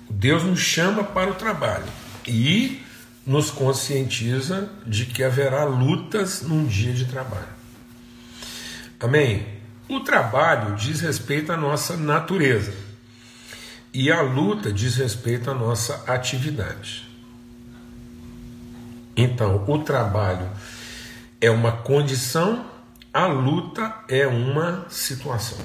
Deus 0.09 0.43
nos 0.43 0.59
chama 0.59 1.03
para 1.03 1.31
o 1.31 1.35
trabalho. 1.35 1.85
E 2.27 2.84
nos 3.25 3.49
conscientiza 3.49 4.69
de 4.85 5.05
que 5.05 5.23
haverá 5.23 5.63
lutas 5.63 6.41
num 6.41 6.65
dia 6.65 6.93
de 6.93 7.05
trabalho. 7.05 7.55
Amém? 8.99 9.45
O 9.89 9.99
trabalho 9.99 10.75
diz 10.75 11.01
respeito 11.01 11.51
à 11.51 11.57
nossa 11.57 11.97
natureza 11.97 12.73
e 13.93 14.11
a 14.11 14.21
luta 14.21 14.71
diz 14.71 14.95
respeito 14.95 15.49
à 15.49 15.53
nossa 15.53 16.03
atividade. 16.05 17.07
Então, 19.15 19.63
o 19.67 19.79
trabalho 19.79 20.49
é 21.39 21.49
uma 21.49 21.71
condição, 21.71 22.65
a 23.13 23.25
luta 23.27 23.95
é 24.09 24.27
uma 24.27 24.85
situação. 24.89 25.59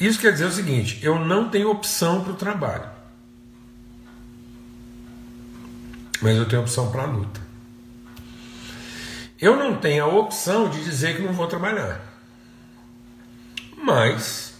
Isso 0.00 0.18
quer 0.18 0.32
dizer 0.32 0.46
o 0.46 0.52
seguinte: 0.52 0.98
eu 1.02 1.18
não 1.18 1.48
tenho 1.48 1.70
opção 1.70 2.22
para 2.22 2.32
o 2.32 2.36
trabalho. 2.36 2.93
Mas 6.24 6.38
eu 6.38 6.48
tenho 6.48 6.62
opção 6.62 6.90
para 6.90 7.02
a 7.02 7.06
luta. 7.06 7.38
Eu 9.38 9.56
não 9.56 9.76
tenho 9.76 10.04
a 10.04 10.08
opção 10.08 10.70
de 10.70 10.82
dizer 10.82 11.16
que 11.16 11.22
não 11.22 11.34
vou 11.34 11.46
trabalhar. 11.46 12.00
Mas, 13.76 14.54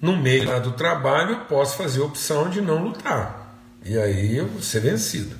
no 0.00 0.16
meio 0.16 0.60
do 0.60 0.70
trabalho, 0.70 1.32
eu 1.32 1.40
posso 1.46 1.76
fazer 1.76 2.00
a 2.00 2.04
opção 2.04 2.48
de 2.48 2.60
não 2.60 2.80
lutar. 2.80 3.58
E 3.84 3.98
aí 3.98 4.36
eu 4.36 4.46
vou 4.46 4.62
ser 4.62 4.78
vencido. 4.78 5.34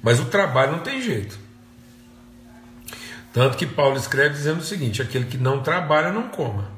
Mas 0.00 0.20
o 0.20 0.26
trabalho 0.26 0.70
não 0.70 0.84
tem 0.84 1.02
jeito. 1.02 1.36
Tanto 3.32 3.56
que 3.56 3.66
Paulo 3.66 3.96
escreve 3.96 4.36
dizendo 4.36 4.60
o 4.60 4.64
seguinte: 4.64 5.02
aquele 5.02 5.24
que 5.24 5.36
não 5.36 5.64
trabalha, 5.64 6.12
não 6.12 6.28
coma. 6.28 6.70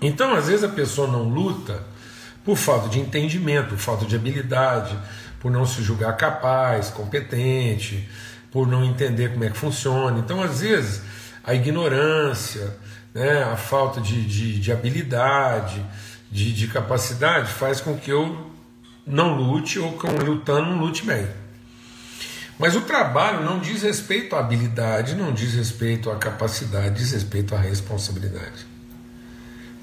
Então, 0.00 0.34
às 0.34 0.46
vezes, 0.46 0.62
a 0.62 0.68
pessoa 0.68 1.08
não 1.08 1.28
luta 1.28 1.93
por 2.44 2.56
falta 2.56 2.88
de 2.88 3.00
entendimento, 3.00 3.70
por 3.70 3.78
falta 3.78 4.04
de 4.04 4.14
habilidade, 4.14 4.96
por 5.40 5.50
não 5.50 5.64
se 5.64 5.82
julgar 5.82 6.16
capaz, 6.16 6.90
competente, 6.90 8.08
por 8.50 8.66
não 8.66 8.84
entender 8.84 9.32
como 9.32 9.44
é 9.44 9.50
que 9.50 9.56
funciona. 9.56 10.18
Então, 10.18 10.42
às 10.42 10.60
vezes, 10.60 11.02
a 11.42 11.54
ignorância, 11.54 12.76
né, 13.14 13.42
a 13.42 13.56
falta 13.56 14.00
de, 14.00 14.24
de, 14.24 14.60
de 14.60 14.72
habilidade, 14.72 15.84
de, 16.30 16.52
de, 16.52 16.68
capacidade, 16.68 17.50
faz 17.50 17.80
com 17.80 17.96
que 17.96 18.10
eu 18.10 18.50
não 19.06 19.36
lute 19.36 19.78
ou 19.78 19.96
lutando 20.24 20.70
não 20.70 20.78
lute 20.78 21.04
bem. 21.04 21.26
Mas 22.58 22.76
o 22.76 22.82
trabalho 22.82 23.44
não 23.44 23.58
diz 23.58 23.82
respeito 23.82 24.36
à 24.36 24.40
habilidade, 24.40 25.14
não 25.14 25.32
diz 25.32 25.54
respeito 25.54 26.10
à 26.10 26.16
capacidade, 26.16 26.96
diz 26.96 27.12
respeito 27.12 27.54
à 27.54 27.58
responsabilidade. 27.58 28.73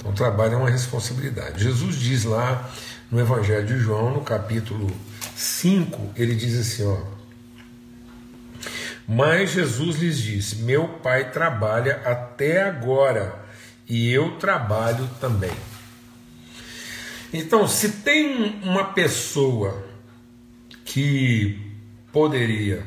Então, 0.02 0.12
o 0.12 0.16
trabalho 0.16 0.56
é 0.56 0.58
uma 0.58 0.70
responsabilidade. 0.70 1.64
Jesus 1.64 1.96
diz 1.96 2.24
lá 2.24 2.70
no 3.12 3.20
Evangelho 3.20 3.68
de 3.68 3.78
João, 3.78 4.12
no 4.12 4.22
capítulo 4.22 4.92
5, 5.36 6.14
ele 6.16 6.36
diz 6.36 6.60
assim: 6.60 6.88
ó. 6.88 6.98
Mas 9.08 9.52
Jesus 9.52 9.98
lhes 9.98 10.18
disse: 10.18 10.56
Meu 10.58 10.88
pai 10.88 11.32
trabalha 11.32 12.02
até 12.04 12.64
agora 12.64 13.46
e 13.88 14.12
eu 14.12 14.38
trabalho 14.38 15.08
também. 15.20 15.54
Então, 17.32 17.68
se 17.68 17.90
tem 17.90 18.60
uma 18.64 18.86
pessoa 18.86 19.86
que 20.84 21.62
poderia 22.12 22.86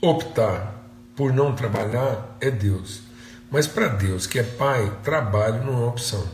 optar 0.00 0.88
por 1.14 1.32
não 1.32 1.54
trabalhar, 1.54 2.36
é 2.40 2.50
Deus. 2.50 3.11
Mas 3.52 3.66
para 3.66 3.86
Deus, 3.86 4.26
que 4.26 4.38
é 4.38 4.42
Pai, 4.42 4.98
trabalho 5.04 5.62
não 5.62 5.82
é 5.82 5.86
opção. 5.86 6.26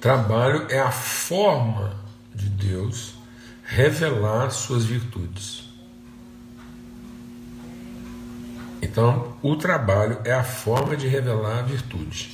Trabalho 0.00 0.66
é 0.70 0.78
a 0.78 0.90
forma 0.90 1.94
de 2.34 2.48
Deus 2.48 3.16
revelar 3.62 4.50
suas 4.50 4.86
virtudes. 4.86 5.68
Então, 8.80 9.36
o 9.42 9.56
trabalho 9.56 10.18
é 10.24 10.32
a 10.32 10.42
forma 10.42 10.96
de 10.96 11.06
revelar 11.06 11.58
a 11.58 11.62
virtude. 11.62 12.30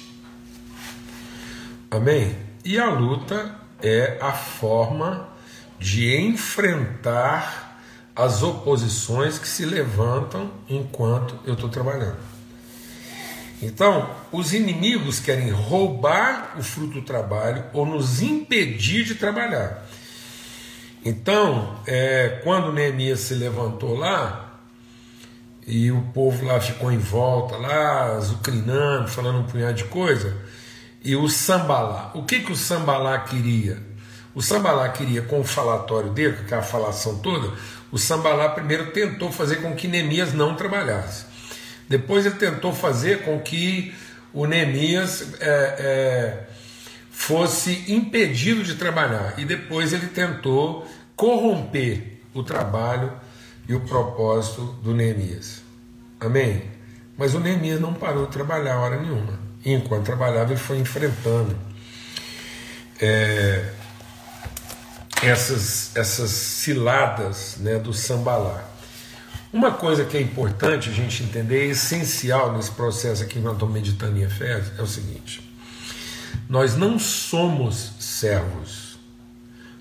Amém? 1.91 2.37
E 2.65 2.79
a 2.79 2.89
luta 2.89 3.53
é 3.83 4.17
a 4.21 4.31
forma 4.31 5.29
de 5.77 6.17
enfrentar 6.17 7.65
as 8.16 8.42
oposições 8.42 9.38
que 9.38 9.46
se 9.46 9.66
levantam 9.66 10.50
enquanto 10.68 11.38
eu 11.44 11.52
estou 11.52 11.68
trabalhando. 11.68 12.16
Então, 13.61 14.11
os 14.32 14.52
inimigos 14.52 15.20
querem 15.20 15.50
roubar 15.50 16.54
o 16.58 16.62
fruto 16.62 16.94
do 16.94 17.02
trabalho 17.02 17.64
ou 17.73 17.85
nos 17.87 18.23
impedir 18.23 19.04
de 19.04 19.14
trabalhar. 19.14 19.87
Então, 21.04 21.78
é, 21.87 22.40
quando 22.42 22.73
Neemias 22.73 23.20
se 23.20 23.35
levantou 23.35 23.94
lá, 23.94 24.61
e 25.66 25.90
o 25.90 26.00
povo 26.14 26.44
lá 26.46 26.61
ficou 26.61 26.92
em 26.92 26.99
volta, 26.99 27.56
lá, 27.56 28.16
azucrinando, 28.16 29.08
falando 29.08 29.40
um 29.40 29.44
punhado 29.44 29.75
de 29.75 29.85
coisa, 29.85 30.37
e 31.02 31.16
o 31.16 31.28
Sambalá, 31.28 32.12
o 32.14 32.25
que, 32.25 32.40
que 32.40 32.52
o 32.52 32.56
Sambalá 32.56 33.18
queria? 33.20 33.78
O 34.35 34.42
Sambalá 34.42 34.88
queria, 34.90 35.23
com 35.23 35.40
o 35.40 35.44
falatório 35.44 36.11
dele, 36.11 36.37
com 36.37 36.42
aquela 36.42 36.62
falação 36.62 37.18
toda, 37.18 37.52
o 37.90 37.99
Sambalá 37.99 38.49
primeiro 38.50 38.90
tentou 38.90 39.31
fazer 39.31 39.57
com 39.57 39.75
que 39.75 39.88
Neemias 39.88 40.33
não 40.33 40.55
trabalhasse. 40.55 41.26
Depois 41.88 42.26
ele 42.26 42.35
tentou 42.37 42.73
fazer 42.73 43.23
com 43.23 43.38
que 43.40 43.95
o 44.33 44.47
Neemias 44.47 45.35
é, 45.40 45.76
é, 45.78 46.47
fosse 47.11 47.85
impedido 47.88 48.62
de 48.62 48.75
trabalhar. 48.75 49.35
E 49.38 49.45
depois 49.45 49.93
ele 49.93 50.09
tentou 50.09 50.87
corromper 51.14 52.21
o 52.35 52.43
trabalho 52.43 53.12
e 53.69 53.75
o 53.75 53.81
propósito 53.81 54.62
do 54.83 54.95
Neemias. 54.95 55.62
Amém? 56.21 56.62
Mas 57.16 57.35
o 57.35 57.40
Neemias 57.40 57.81
não 57.81 57.95
parou 57.95 58.26
de 58.26 58.33
trabalhar 58.33 58.76
hora 58.78 59.00
nenhuma. 59.00 59.38
Enquanto 59.64 60.05
trabalhava, 60.05 60.52
ele 60.52 60.61
foi 60.61 60.78
enfrentando 60.78 61.57
é, 63.00 63.64
essas, 65.23 65.94
essas 65.96 66.30
ciladas 66.30 67.56
né, 67.58 67.78
do 67.78 67.92
sambalá. 67.92 68.64
Uma 69.52 69.73
coisa 69.73 70.04
que 70.04 70.16
é 70.16 70.20
importante 70.20 70.90
a 70.90 70.92
gente 70.92 71.23
entender, 71.23 71.66
é 71.66 71.70
essencial 71.70 72.52
nesse 72.54 72.70
processo 72.73 73.23
aqui 73.23 73.35
que 73.35 73.40
nós 73.40 73.54
estamos 73.54 73.73
meditando 73.73 74.18
em 74.18 74.23
Efésios, 74.23 74.78
é 74.78 74.82
o 74.82 74.87
seguinte: 74.87 75.40
nós 76.49 76.76
não 76.76 76.99
somos 76.99 77.92
servos, 77.99 78.99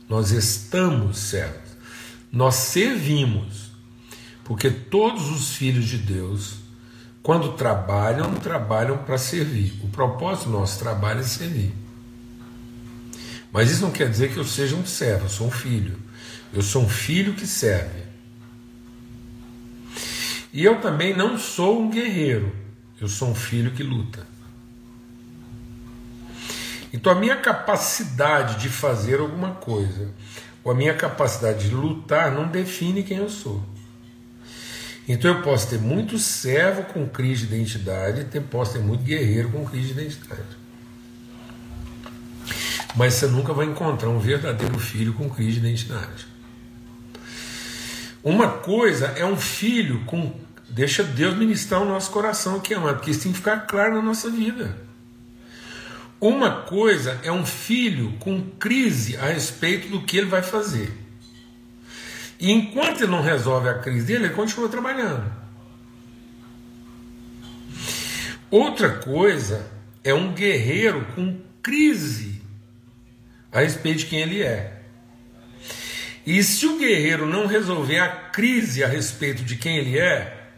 nós 0.07 0.31
estamos 0.31 1.17
servos, 1.17 1.71
nós 2.31 2.55
servimos, 2.55 3.71
porque 4.43 4.69
todos 4.69 5.29
os 5.29 5.55
filhos 5.55 5.85
de 5.85 5.97
Deus, 5.97 6.55
quando 7.21 7.53
trabalham, 7.53 8.35
trabalham 8.35 8.99
para 8.99 9.17
servir. 9.17 9.79
O 9.83 9.89
propósito 9.89 10.45
do 10.45 10.57
nosso 10.57 10.79
trabalho 10.79 11.19
é 11.19 11.23
servir. 11.23 11.84
Mas 13.55 13.71
isso 13.71 13.83
não 13.83 13.91
quer 13.91 14.09
dizer 14.09 14.33
que 14.33 14.37
eu 14.37 14.43
seja 14.43 14.75
um 14.75 14.85
servo, 14.85 15.27
eu 15.27 15.29
sou 15.29 15.47
um 15.47 15.51
filho. 15.51 15.97
Eu 16.53 16.61
sou 16.61 16.83
um 16.83 16.89
filho 16.89 17.35
que 17.35 17.47
serve. 17.47 18.03
E 20.51 20.61
eu 20.61 20.81
também 20.81 21.15
não 21.15 21.37
sou 21.37 21.81
um 21.81 21.89
guerreiro, 21.89 22.53
eu 22.99 23.07
sou 23.07 23.29
um 23.29 23.33
filho 23.33 23.71
que 23.71 23.81
luta. 23.81 24.27
Então 26.91 27.13
a 27.13 27.15
minha 27.15 27.37
capacidade 27.37 28.61
de 28.61 28.67
fazer 28.67 29.21
alguma 29.21 29.51
coisa, 29.51 30.11
ou 30.61 30.73
a 30.73 30.75
minha 30.75 30.93
capacidade 30.93 31.69
de 31.69 31.73
lutar, 31.73 32.33
não 32.33 32.49
define 32.49 33.03
quem 33.03 33.19
eu 33.19 33.29
sou. 33.29 33.63
Então 35.07 35.33
eu 35.33 35.41
posso 35.41 35.69
ter 35.69 35.79
muito 35.79 36.19
servo 36.19 36.83
com 36.83 37.07
crise 37.07 37.47
de 37.47 37.55
identidade, 37.55 38.25
posso 38.51 38.73
ter 38.73 38.79
muito 38.79 39.05
guerreiro 39.05 39.49
com 39.49 39.63
crise 39.63 39.93
de 39.93 40.01
identidade. 40.01 40.64
Mas 42.95 43.15
você 43.15 43.27
nunca 43.27 43.53
vai 43.53 43.65
encontrar 43.65 44.09
um 44.09 44.19
verdadeiro 44.19 44.79
filho 44.79 45.13
com 45.13 45.29
crise 45.29 45.59
de 45.59 45.67
identidade. 45.67 46.27
Uma 48.23 48.49
coisa 48.49 49.07
é 49.17 49.25
um 49.25 49.37
filho 49.37 50.03
com. 50.05 50.33
Deixa 50.69 51.03
Deus 51.03 51.35
ministrar 51.35 51.81
o 51.81 51.85
nosso 51.85 52.09
coração 52.09 52.55
aqui, 52.55 52.73
amado, 52.73 52.95
porque 52.95 53.11
isso 53.11 53.21
tem 53.21 53.31
que 53.31 53.37
ficar 53.37 53.61
claro 53.61 53.95
na 53.95 54.01
nossa 54.01 54.29
vida. 54.29 54.75
Uma 56.19 56.61
coisa 56.63 57.19
é 57.21 57.31
um 57.31 57.45
filho 57.45 58.13
com 58.19 58.41
crise 58.57 59.15
a 59.17 59.27
respeito 59.27 59.89
do 59.89 60.01
que 60.01 60.17
ele 60.17 60.27
vai 60.27 60.41
fazer. 60.41 60.91
E 62.39 62.51
enquanto 62.51 63.01
ele 63.01 63.11
não 63.11 63.21
resolve 63.21 63.69
a 63.69 63.75
crise 63.75 64.07
dele, 64.07 64.25
ele 64.25 64.33
continua 64.33 64.67
trabalhando. 64.67 65.31
Outra 68.49 68.89
coisa 68.89 69.69
é 70.03 70.13
um 70.13 70.33
guerreiro 70.33 71.05
com 71.13 71.39
crise 71.61 72.41
a 73.55 73.61
respeito 73.61 73.99
de 73.99 74.05
quem 74.07 74.19
ele 74.19 74.43
é. 74.43 74.73
E 76.27 76.43
se 76.43 76.65
o 76.65 76.77
guerreiro 76.77 77.25
não 77.25 77.47
resolver 77.47 77.99
a 77.99 78.09
crise 78.09 78.83
a 78.83 78.87
respeito 78.87 79.43
de 79.43 79.55
quem 79.55 79.77
ele 79.77 79.97
é, 79.97 80.49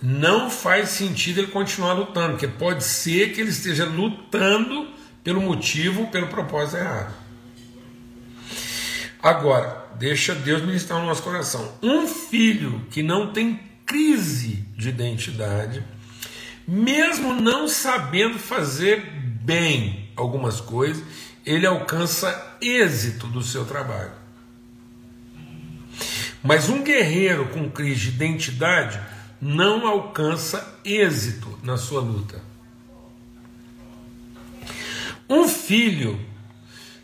não 0.00 0.48
faz 0.48 0.90
sentido 0.90 1.40
ele 1.40 1.48
continuar 1.48 1.94
lutando, 1.94 2.32
porque 2.34 2.46
pode 2.46 2.84
ser 2.84 3.32
que 3.32 3.40
ele 3.40 3.50
esteja 3.50 3.84
lutando 3.84 4.88
pelo 5.24 5.40
motivo, 5.40 6.06
pelo 6.06 6.28
propósito 6.28 6.76
errado. 6.76 7.14
Agora, 9.20 9.88
deixa 9.98 10.34
Deus 10.36 10.62
ministrar 10.62 11.00
no 11.00 11.06
nosso 11.06 11.22
coração. 11.22 11.74
Um 11.82 12.06
filho 12.06 12.86
que 12.90 13.02
não 13.02 13.32
tem 13.32 13.58
crise 13.84 14.64
de 14.76 14.88
identidade, 14.88 15.82
mesmo 16.66 17.34
não 17.34 17.66
sabendo 17.66 18.38
fazer 18.38 19.04
bem 19.42 20.10
algumas 20.14 20.60
coisas, 20.60 21.02
ele 21.50 21.66
alcança 21.66 22.56
êxito 22.62 23.26
do 23.26 23.42
seu 23.42 23.64
trabalho. 23.64 24.12
Mas 26.44 26.68
um 26.68 26.84
guerreiro 26.84 27.48
com 27.48 27.68
crise 27.68 28.02
de 28.02 28.08
identidade 28.10 29.00
não 29.40 29.84
alcança 29.84 30.78
êxito 30.84 31.58
na 31.64 31.76
sua 31.76 32.00
luta. 32.00 32.40
Um 35.28 35.48
filho, 35.48 36.20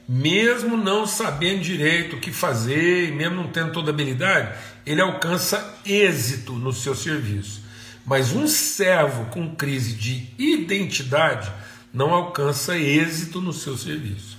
mesmo 0.09 0.77
não 0.77 1.09
sabendo 1.09 1.63
direito 1.63 2.15
o 2.15 2.21
que 2.21 2.31
fazer, 2.31 3.11
mesmo 3.13 3.35
não 3.35 3.49
tendo 3.49 3.73
toda 3.73 3.91
habilidade, 3.91 4.57
ele 4.87 5.01
alcança 5.01 5.77
êxito 5.85 6.53
no 6.53 6.73
seu 6.73 6.95
serviço. 6.95 7.63
Mas 8.05 8.31
um 8.31 8.47
servo 8.47 9.25
com 9.27 9.57
crise 9.57 9.95
de 9.95 10.29
identidade 10.39 11.51
não 11.93 12.15
alcança 12.15 12.79
êxito 12.79 13.41
no 13.41 13.53
seu 13.53 13.77
serviço. 13.77 14.36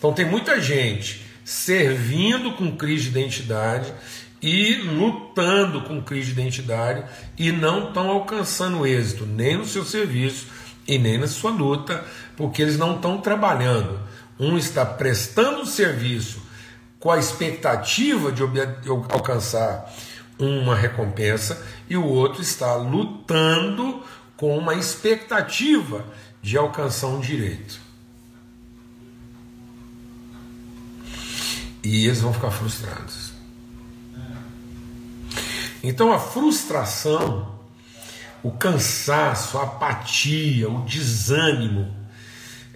Então 0.00 0.14
tem 0.14 0.24
muita 0.24 0.58
gente 0.58 1.22
servindo 1.44 2.52
com 2.52 2.74
crise 2.74 3.10
de 3.10 3.10
identidade 3.10 3.92
e 4.40 4.76
lutando 4.76 5.82
com 5.82 6.00
crise 6.00 6.32
de 6.32 6.40
identidade 6.40 7.04
e 7.36 7.52
não 7.52 7.88
estão 7.88 8.08
alcançando 8.08 8.86
êxito 8.86 9.26
nem 9.26 9.58
no 9.58 9.66
seu 9.66 9.84
serviço 9.84 10.46
e 10.88 10.98
nem 10.98 11.18
na 11.18 11.28
sua 11.28 11.50
luta, 11.50 12.02
porque 12.34 12.62
eles 12.62 12.78
não 12.78 12.96
estão 12.96 13.20
trabalhando. 13.20 14.00
Um 14.38 14.56
está 14.56 14.86
prestando 14.86 15.66
serviço 15.66 16.40
com 16.98 17.10
a 17.10 17.18
expectativa 17.18 18.32
de 18.32 18.42
alcançar 18.88 19.94
uma 20.38 20.74
recompensa 20.74 21.62
e 21.90 21.96
o 21.98 22.06
outro 22.06 22.40
está 22.40 22.74
lutando 22.74 24.02
com 24.34 24.56
uma 24.56 24.74
expectativa 24.74 26.06
de 26.40 26.56
alcançar 26.56 27.08
um 27.08 27.20
direito. 27.20 27.89
E 31.82 32.06
eles 32.06 32.20
vão 32.20 32.32
ficar 32.32 32.50
frustrados. 32.50 33.32
Então 35.82 36.12
a 36.12 36.18
frustração, 36.18 37.58
o 38.42 38.50
cansaço, 38.50 39.58
a 39.58 39.62
apatia, 39.62 40.68
o 40.68 40.82
desânimo, 40.84 41.94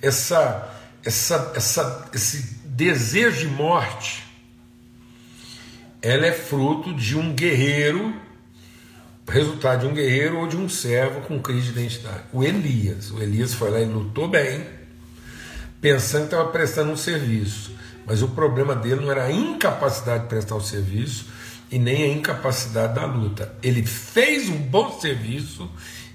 essa, 0.00 0.74
essa, 1.04 1.52
essa, 1.54 2.10
esse 2.14 2.60
desejo 2.64 3.40
de 3.40 3.46
morte, 3.48 4.24
ela 6.00 6.26
é 6.26 6.32
fruto 6.32 6.94
de 6.94 7.16
um 7.16 7.34
guerreiro 7.34 8.24
resultado 9.28 9.80
de 9.80 9.86
um 9.86 9.94
guerreiro 9.94 10.38
ou 10.38 10.46
de 10.46 10.56
um 10.56 10.68
servo 10.68 11.22
com 11.22 11.40
crise 11.40 11.72
de 11.72 11.78
identidade. 11.78 12.24
O 12.32 12.44
Elias, 12.44 13.10
o 13.10 13.22
Elias 13.22 13.54
foi 13.54 13.70
lá 13.70 13.80
e 13.80 13.84
lutou 13.84 14.28
bem, 14.28 14.66
pensando 15.80 16.28
que 16.28 16.34
estava 16.34 16.50
prestando 16.50 16.92
um 16.92 16.96
serviço, 16.96 17.73
mas 18.06 18.22
o 18.22 18.28
problema 18.28 18.74
dele 18.74 19.02
não 19.02 19.10
era 19.10 19.24
a 19.24 19.32
incapacidade 19.32 20.24
de 20.24 20.28
prestar 20.28 20.56
o 20.56 20.60
serviço 20.60 21.26
e 21.70 21.78
nem 21.78 22.04
a 22.04 22.08
incapacidade 22.08 22.94
da 22.94 23.06
luta. 23.06 23.54
Ele 23.62 23.84
fez 23.84 24.48
um 24.48 24.58
bom 24.58 24.98
serviço 25.00 25.70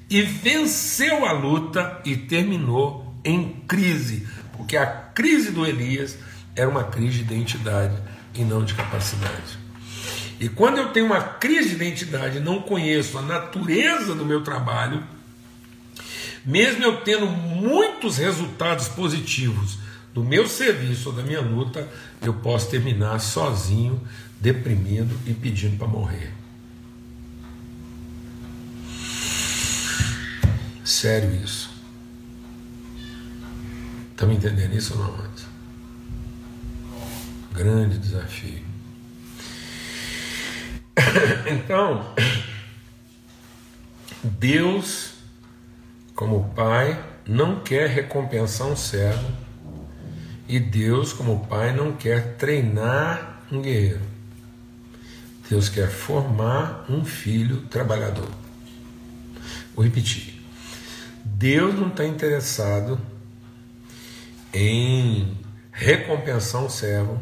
e 0.10 0.22
venceu 0.22 1.26
a 1.26 1.32
luta 1.32 2.02
e 2.06 2.16
terminou 2.16 3.14
em 3.24 3.62
crise, 3.68 4.28
porque 4.54 4.78
a 4.78 4.86
crise 4.86 5.52
do 5.52 5.66
Elias 5.66 6.18
era 6.56 6.70
uma 6.70 6.84
crise 6.84 7.24
de 7.24 7.34
identidade 7.34 7.96
e 8.34 8.44
não 8.44 8.64
de 8.64 8.74
capacidade. 8.74 9.60
E 10.40 10.48
quando 10.48 10.78
eu 10.78 10.90
tenho 10.90 11.06
uma 11.06 11.22
crise 11.22 11.70
de 11.70 11.76
identidade, 11.76 12.40
não 12.40 12.62
conheço 12.62 13.18
a 13.18 13.22
natureza 13.22 14.16
do 14.16 14.26
meu 14.26 14.42
trabalho, 14.42 15.04
mesmo 16.46 16.84
eu 16.84 17.02
tendo 17.02 17.28
muitos 17.28 18.18
resultados 18.18 18.88
positivos 18.88 19.78
do 20.14 20.24
meu 20.24 20.48
serviço 20.48 21.10
ou 21.10 21.16
da 21.16 21.24
minha 21.24 21.42
luta, 21.42 21.88
eu 22.22 22.34
posso 22.34 22.70
terminar 22.70 23.20
sozinho, 23.20 24.02
deprimido 24.40 25.18
e 25.26 25.34
pedindo 25.34 25.78
para 25.78 25.88
morrer. 25.88 26.34
Sério 30.84 31.32
isso. 31.44 31.70
Estão 34.12 34.32
entendendo 34.32 34.74
isso 34.74 34.98
ou 34.98 35.04
não, 35.06 35.30
Grande 37.54 37.98
desafio. 37.98 38.64
Então, 41.48 42.14
Deus, 44.24 45.14
como 46.14 46.50
Pai, 46.54 47.02
não 47.26 47.60
quer 47.62 47.90
recompensar 47.90 48.68
um 48.68 48.76
servo, 48.76 49.32
e 50.50 50.60
Deus, 50.60 51.14
como 51.14 51.46
Pai, 51.46 51.76
não 51.76 51.92
quer 51.94 52.36
treinar 52.36 53.44
um 53.52 53.62
guerreiro. 53.62 54.02
Deus 55.48 55.70
quer 55.70 55.88
formar 55.88 56.86
um 56.90 57.06
filho 57.06 57.62
trabalhador. 57.68 58.30
Vou 59.76 59.86
repetir. 59.86 60.42
Deus 61.24 61.76
não 61.76 61.90
está 61.90 62.04
interessado 62.04 63.00
em 64.52 65.38
recompensar 65.72 66.64
um 66.64 66.70
servo 66.70 67.22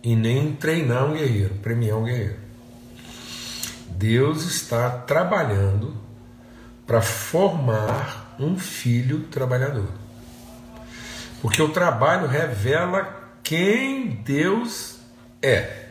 e 0.00 0.14
nem 0.14 0.54
treinar 0.54 1.06
um 1.06 1.14
guerreiro, 1.14 1.54
premiar 1.56 1.98
um 1.98 2.04
guerreiro. 2.04 2.38
Deus 3.88 4.44
está 4.44 4.90
trabalhando 4.90 5.96
para 6.86 7.02
formar 7.02 8.36
um 8.38 8.56
filho 8.56 9.24
trabalhador. 9.24 10.01
Porque 11.42 11.60
o 11.60 11.70
trabalho 11.70 12.28
revela 12.28 13.34
quem 13.42 14.10
Deus 14.24 15.00
é. 15.42 15.88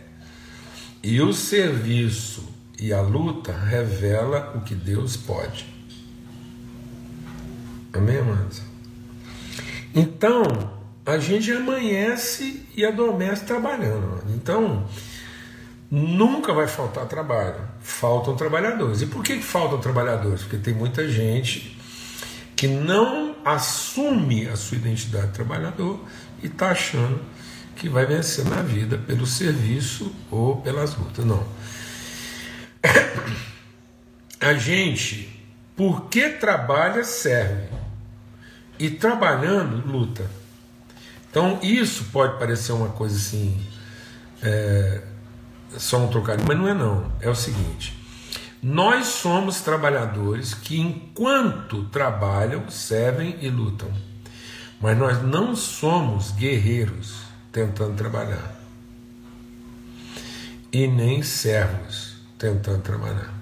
E 1.03 1.21
o 1.21 1.33
serviço 1.33 2.47
e 2.79 2.93
a 2.93 3.01
luta 3.01 3.51
revela 3.51 4.53
o 4.55 4.61
que 4.61 4.73
Deus 4.73 5.17
pode. 5.17 5.65
Amém, 7.91 8.17
amados? 8.19 8.61
Então, 9.93 10.43
a 11.05 11.17
gente 11.17 11.51
amanhece 11.51 12.65
e 12.73 12.85
adormece 12.85 13.43
trabalhando. 13.43 14.23
Então, 14.33 14.87
nunca 15.91 16.53
vai 16.53 16.67
faltar 16.67 17.05
trabalho. 17.07 17.59
Faltam 17.81 18.37
trabalhadores. 18.37 19.01
E 19.01 19.05
por 19.05 19.21
que 19.21 19.41
faltam 19.41 19.81
trabalhadores? 19.81 20.43
Porque 20.43 20.57
tem 20.57 20.73
muita 20.73 21.09
gente 21.09 21.77
que 22.55 22.69
não 22.69 23.31
assume 23.45 24.47
a 24.47 24.56
sua 24.56 24.77
identidade 24.77 25.27
de 25.27 25.34
trabalhador 25.34 25.99
e 26.41 26.47
está 26.47 26.71
achando 26.71 27.21
que 27.75 27.89
vai 27.89 28.06
vencer 28.06 28.45
na 28.45 28.62
vida 28.62 28.97
pelo 28.97 29.25
serviço 29.25 30.13
ou 30.30 30.58
pelas 30.58 30.95
lutas. 30.95 31.25
Não. 31.25 31.45
A 34.39 34.54
gente, 34.54 35.45
porque 35.75 36.30
trabalha, 36.30 37.04
serve. 37.04 37.69
E 38.80 38.89
trabalhando, 38.89 39.86
luta. 39.86 40.25
Então, 41.30 41.60
isso 41.62 42.06
pode 42.12 42.39
parecer 42.39 42.71
uma 42.71 42.89
coisa 42.89 43.15
assim. 43.15 43.63
É, 44.41 45.01
só 45.77 45.99
um 45.99 46.08
trocadilho, 46.08 46.47
mas 46.47 46.58
não 46.58 46.67
é 46.67 46.73
não. 46.73 47.12
É 47.21 47.30
o 47.30 47.36
seguinte: 47.36 48.00
nós 48.62 49.08
somos 49.08 49.62
trabalhadores 49.62 50.54
que, 50.54 50.80
enquanto 50.80 51.86
trabalham, 51.86 52.69
servem 52.69 53.38
e 53.41 53.50
lutam. 53.50 53.91
Mas 54.80 54.97
nós 54.97 55.24
não 55.24 55.56
somos 55.56 56.32
guerreiros 56.32 57.21
tentando 57.52 57.95
trabalhar. 57.95 58.56
E 60.71 60.88
nem 60.88 61.24
servos 61.24 62.17
tentando 62.38 62.82
trabalhar. 62.84 63.34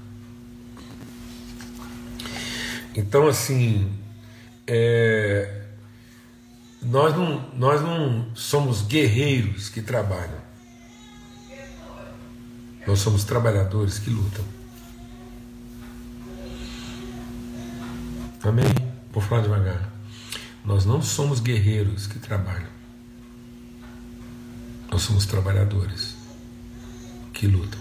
Então, 2.95 3.27
assim, 3.27 3.91
é, 4.65 5.63
nós, 6.82 7.13
não, 7.15 7.49
nós 7.55 7.82
não 7.82 8.34
somos 8.34 8.84
guerreiros 8.84 9.67
que 9.67 9.82
trabalham. 9.82 10.39
Nós 12.88 12.99
somos 12.99 13.25
trabalhadores 13.25 13.99
que 13.99 14.10
lutam. 14.10 14.58
Amém? 18.49 18.65
Vou 19.12 19.21
falar 19.21 19.43
devagar. 19.43 19.93
Nós 20.65 20.83
não 20.83 21.03
somos 21.03 21.39
guerreiros 21.39 22.07
que 22.07 22.17
trabalham. 22.17 22.67
Nós 24.91 25.03
somos 25.03 25.27
trabalhadores 25.27 26.15
que 27.31 27.45
lutam. 27.45 27.79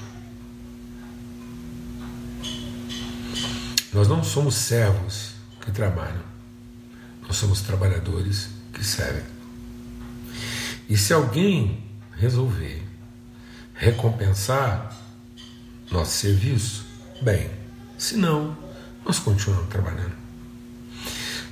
Nós 3.95 4.09
não 4.09 4.23
somos 4.23 4.57
servos 4.57 5.31
que 5.63 5.73
trabalham. 5.73 6.23
Nós 7.27 7.37
somos 7.37 7.63
trabalhadores 7.63 8.51
que 8.75 8.85
servem. 8.85 9.25
E 10.87 10.99
se 10.99 11.15
alguém 11.15 11.83
resolver 12.13 12.87
recompensar 13.73 14.95
nosso 15.91 16.13
serviço? 16.13 16.85
Bem, 17.23 17.51
se 17.97 18.19
não, 18.19 18.55
nós 19.03 19.19
continuamos 19.19 19.71
trabalhando. 19.71 20.28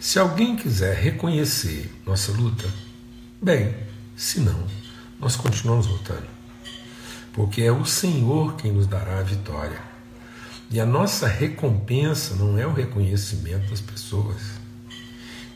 Se 0.06 0.20
alguém 0.20 0.54
quiser 0.54 0.94
reconhecer 0.94 1.92
nossa 2.06 2.30
luta, 2.30 2.72
bem, 3.42 3.74
se 4.14 4.38
não, 4.38 4.64
nós 5.18 5.34
continuamos 5.34 5.88
lutando. 5.88 6.28
Porque 7.32 7.62
é 7.62 7.72
o 7.72 7.84
Senhor 7.84 8.54
quem 8.54 8.70
nos 8.70 8.86
dará 8.86 9.18
a 9.18 9.24
vitória. 9.24 9.82
E 10.70 10.78
a 10.78 10.86
nossa 10.86 11.26
recompensa 11.26 12.36
não 12.36 12.56
é 12.56 12.64
o 12.64 12.72
reconhecimento 12.72 13.68
das 13.68 13.80
pessoas 13.80 14.42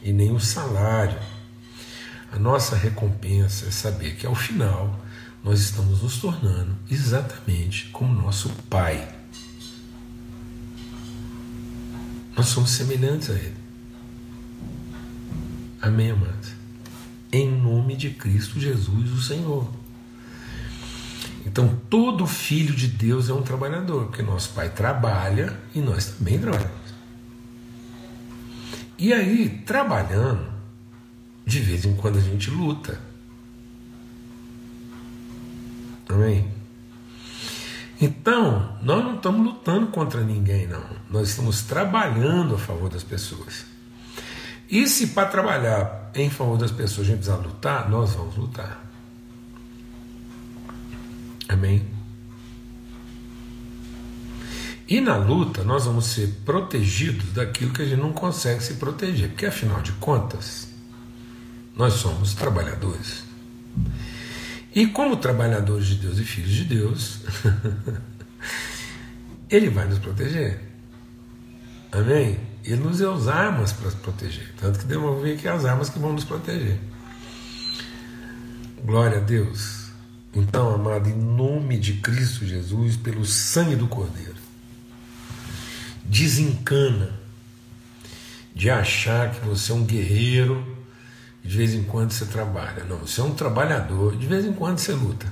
e 0.03 0.13
nem 0.13 0.33
o 0.33 0.41
salário. 0.41 1.21
A 2.33 2.37
nossa 2.37 2.75
recompensa 2.75 3.69
é 3.69 3.71
saber 3.71 4.17
que 4.17 4.27
ao 4.27 4.35
final 4.35 4.99
nós 5.45 5.61
estamos 5.61 6.03
nos 6.03 6.19
tornando 6.19 6.77
exatamente 6.91 7.85
como 7.93 8.21
nosso 8.21 8.49
Pai. 8.69 9.15
Nós 12.37 12.47
somos 12.47 12.71
semelhantes 12.71 13.31
a 13.31 13.35
Ele. 13.35 13.60
Amém, 15.81 16.11
amados? 16.11 16.53
Em 17.33 17.51
nome 17.51 17.97
de 17.97 18.11
Cristo 18.11 18.61
Jesus, 18.61 19.11
o 19.13 19.23
Senhor. 19.23 19.67
Então, 21.47 21.81
todo 21.89 22.27
filho 22.27 22.75
de 22.75 22.87
Deus 22.87 23.31
é 23.31 23.33
um 23.33 23.43
trabalhador, 23.43 24.07
porque 24.07 24.23
nosso 24.23 24.51
pai 24.51 24.69
trabalha 24.69 25.59
e 25.75 25.81
nós 25.81 26.07
também 26.07 26.39
trabalhamos. 26.39 26.81
E 28.99 29.13
aí, 29.15 29.49
trabalhando, 29.65 30.47
de 31.47 31.61
vez 31.61 31.87
em 31.87 31.95
quando 31.95 32.19
a 32.19 32.21
gente 32.21 32.51
luta. 32.51 33.01
Amém? 36.09 36.47
Então, 37.99 38.77
nós 38.83 39.03
não 39.03 39.17
estamos 39.17 39.47
lutando 39.47 39.87
contra 39.87 40.23
ninguém, 40.23 40.67
não. 40.67 40.85
Nós 41.09 41.31
estamos 41.31 41.63
trabalhando 41.63 42.55
a 42.55 42.59
favor 42.59 42.91
das 42.91 43.03
pessoas. 43.03 43.70
E 44.71 44.87
se 44.87 45.09
para 45.09 45.29
trabalhar 45.29 46.11
em 46.15 46.31
favor 46.31 46.57
das 46.57 46.71
pessoas 46.71 47.07
a 47.07 47.11
gente 47.11 47.19
precisar 47.19 47.37
lutar, 47.37 47.89
nós 47.91 48.15
vamos 48.15 48.37
lutar. 48.37 48.85
Amém? 51.49 51.85
E 54.89 55.01
na 55.01 55.17
luta 55.17 55.65
nós 55.65 55.85
vamos 55.85 56.07
ser 56.07 56.29
protegidos 56.45 57.33
daquilo 57.33 57.73
que 57.73 57.83
a 57.83 57.85
gente 57.85 58.01
não 58.01 58.13
consegue 58.13 58.63
se 58.63 58.75
proteger, 58.75 59.29
porque 59.29 59.47
afinal 59.47 59.81
de 59.83 59.93
contas, 59.93 60.69
nós 61.77 61.95
somos 61.95 62.35
trabalhadores. 62.35 63.25
E 64.75 64.87
como 64.87 65.17
trabalhadores 65.17 65.87
de 65.87 65.95
Deus 65.97 66.19
e 66.19 66.25
filhos 66.25 66.51
de 66.51 66.65
Deus, 66.65 67.21
Ele 69.51 69.69
vai 69.69 69.87
nos 69.89 69.99
proteger. 69.99 70.61
Amém? 71.91 72.39
Ele 72.65 72.83
nos 72.83 72.99
deu 72.99 73.15
as 73.15 73.29
armas 73.29 73.73
para 73.73 73.91
proteger. 73.91 74.53
Tanto 74.59 74.79
que 74.79 74.85
devolver 74.85 75.37
aqui 75.37 75.49
as 75.49 75.65
armas 75.65 75.89
que 75.89 75.99
vão 75.99 76.13
nos 76.13 76.25
proteger. 76.25 76.79
Glória 78.85 79.19
a 79.19 79.21
Deus. 79.21 79.91
Então, 80.35 80.75
amado, 80.75 81.09
em 81.09 81.17
nome 81.17 81.79
de 81.79 81.95
Cristo 81.95 82.47
Jesus, 82.47 82.97
pelo 82.97 83.25
sangue 83.25 83.75
do 83.75 83.89
Cordeiro, 83.89 84.37
desencana 86.05 87.19
de 88.55 88.71
achar 88.71 89.33
que 89.33 89.47
você 89.47 89.73
é 89.73 89.75
um 89.75 89.85
guerreiro 89.85 90.77
de 91.43 91.57
vez 91.57 91.75
em 91.75 91.83
quando 91.83 92.13
você 92.13 92.27
trabalha. 92.27 92.85
Não, 92.85 92.99
você 92.99 93.21
é 93.21 93.25
um 93.25 93.35
trabalhador, 93.35 94.17
de 94.17 94.27
vez 94.27 94.45
em 94.45 94.53
quando 94.53 94.79
você 94.79 94.93
luta. 94.93 95.27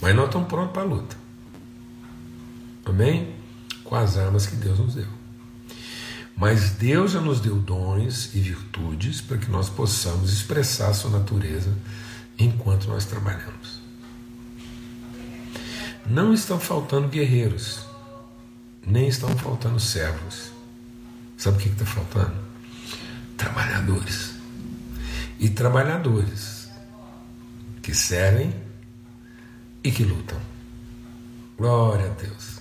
Mas 0.00 0.14
nós 0.14 0.26
estamos 0.26 0.48
prontos 0.48 0.72
para 0.72 0.82
a 0.82 0.84
luta. 0.84 1.16
Amém? 2.84 3.34
Com 3.84 3.94
as 3.94 4.16
armas 4.16 4.46
que 4.46 4.56
Deus 4.56 4.78
nos 4.78 4.94
deu. 4.94 5.21
Mas 6.42 6.70
Deus 6.72 7.12
já 7.12 7.20
nos 7.20 7.40
deu 7.40 7.54
dons 7.54 8.34
e 8.34 8.40
virtudes 8.40 9.20
para 9.20 9.38
que 9.38 9.48
nós 9.48 9.68
possamos 9.68 10.32
expressar 10.32 10.88
a 10.88 10.92
sua 10.92 11.08
natureza 11.12 11.72
enquanto 12.36 12.88
nós 12.88 13.04
trabalhamos. 13.04 13.80
Não 16.04 16.34
estão 16.34 16.58
faltando 16.58 17.06
guerreiros, 17.06 17.86
nem 18.84 19.06
estão 19.06 19.28
faltando 19.38 19.78
servos. 19.78 20.50
Sabe 21.36 21.58
o 21.58 21.60
que 21.60 21.68
está 21.68 21.86
faltando? 21.86 22.34
Trabalhadores 23.36 24.32
e 25.38 25.48
trabalhadores 25.48 26.68
que 27.80 27.94
servem 27.94 28.52
e 29.84 29.92
que 29.92 30.02
lutam. 30.02 30.40
Glória 31.56 32.06
a 32.06 32.14
Deus. 32.20 32.60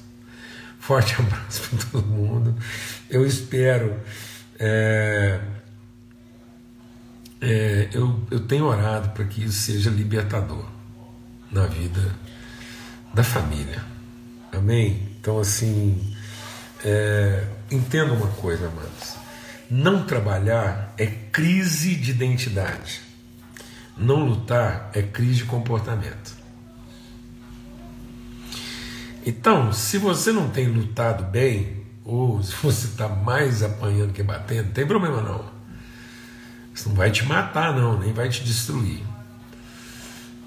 Forte 0.79 1.15
abraço 1.21 1.67
para 1.67 1.85
todo 1.89 2.05
mundo. 2.05 2.55
Eu 3.11 3.25
espero. 3.25 3.99
É, 4.57 5.41
é, 7.41 7.89
eu, 7.93 8.21
eu 8.31 8.39
tenho 8.47 8.65
orado 8.65 9.09
para 9.09 9.25
que 9.25 9.43
isso 9.43 9.59
seja 9.63 9.89
libertador 9.89 10.65
na 11.51 11.65
vida 11.65 12.15
da 13.13 13.23
família. 13.23 13.83
Amém? 14.53 15.09
Então, 15.19 15.39
assim, 15.39 16.15
é, 16.85 17.43
entenda 17.69 18.13
uma 18.13 18.27
coisa, 18.27 18.67
amados. 18.67 19.15
Não 19.69 20.05
trabalhar 20.05 20.93
é 20.97 21.05
crise 21.05 21.95
de 21.95 22.11
identidade. 22.11 23.01
Não 23.97 24.25
lutar 24.25 24.89
é 24.93 25.01
crise 25.01 25.35
de 25.35 25.45
comportamento. 25.45 26.39
Então, 29.25 29.73
se 29.73 29.97
você 29.97 30.31
não 30.31 30.49
tem 30.49 30.67
lutado 30.67 31.23
bem, 31.25 31.80
ou 32.11 32.43
se 32.43 32.53
você 32.61 32.87
está 32.87 33.07
mais 33.07 33.63
apanhando 33.63 34.11
que 34.11 34.21
batendo, 34.21 34.65
não 34.65 34.73
tem 34.73 34.85
problema 34.85 35.21
não. 35.21 35.45
Isso 36.73 36.89
não 36.89 36.95
vai 36.95 37.09
te 37.09 37.25
matar, 37.25 37.73
não, 37.73 37.97
nem 37.97 38.11
vai 38.11 38.27
te 38.27 38.43
destruir. 38.43 39.01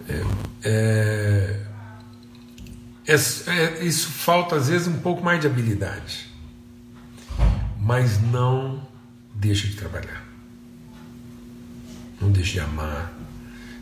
É, 0.07 0.23
é, 0.69 1.61
é, 3.07 3.15
é, 3.15 3.85
isso 3.85 4.11
falta 4.11 4.57
às 4.57 4.69
vezes 4.69 4.87
um 4.87 5.01
pouco 5.01 5.25
mais 5.25 5.41
de 5.41 5.47
habilidade, 5.47 6.31
mas 7.81 8.21
não 8.21 8.87
deixa 9.35 9.67
de 9.67 9.75
trabalhar, 9.75 10.23
não 12.21 12.31
deixa 12.31 12.53
de 12.53 12.61
amar, 12.61 13.11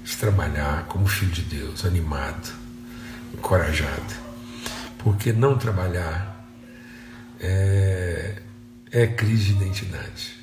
de 0.04 0.16
trabalhar 0.16 0.84
como 0.84 1.08
filho 1.08 1.32
de 1.32 1.42
Deus, 1.42 1.84
animado, 1.84 2.52
encorajado, 3.34 4.14
porque 4.98 5.32
não 5.32 5.58
trabalhar 5.58 6.31
é, 7.42 8.36
é 8.90 9.06
crise 9.06 9.46
de 9.46 9.52
identidade. 9.52 10.34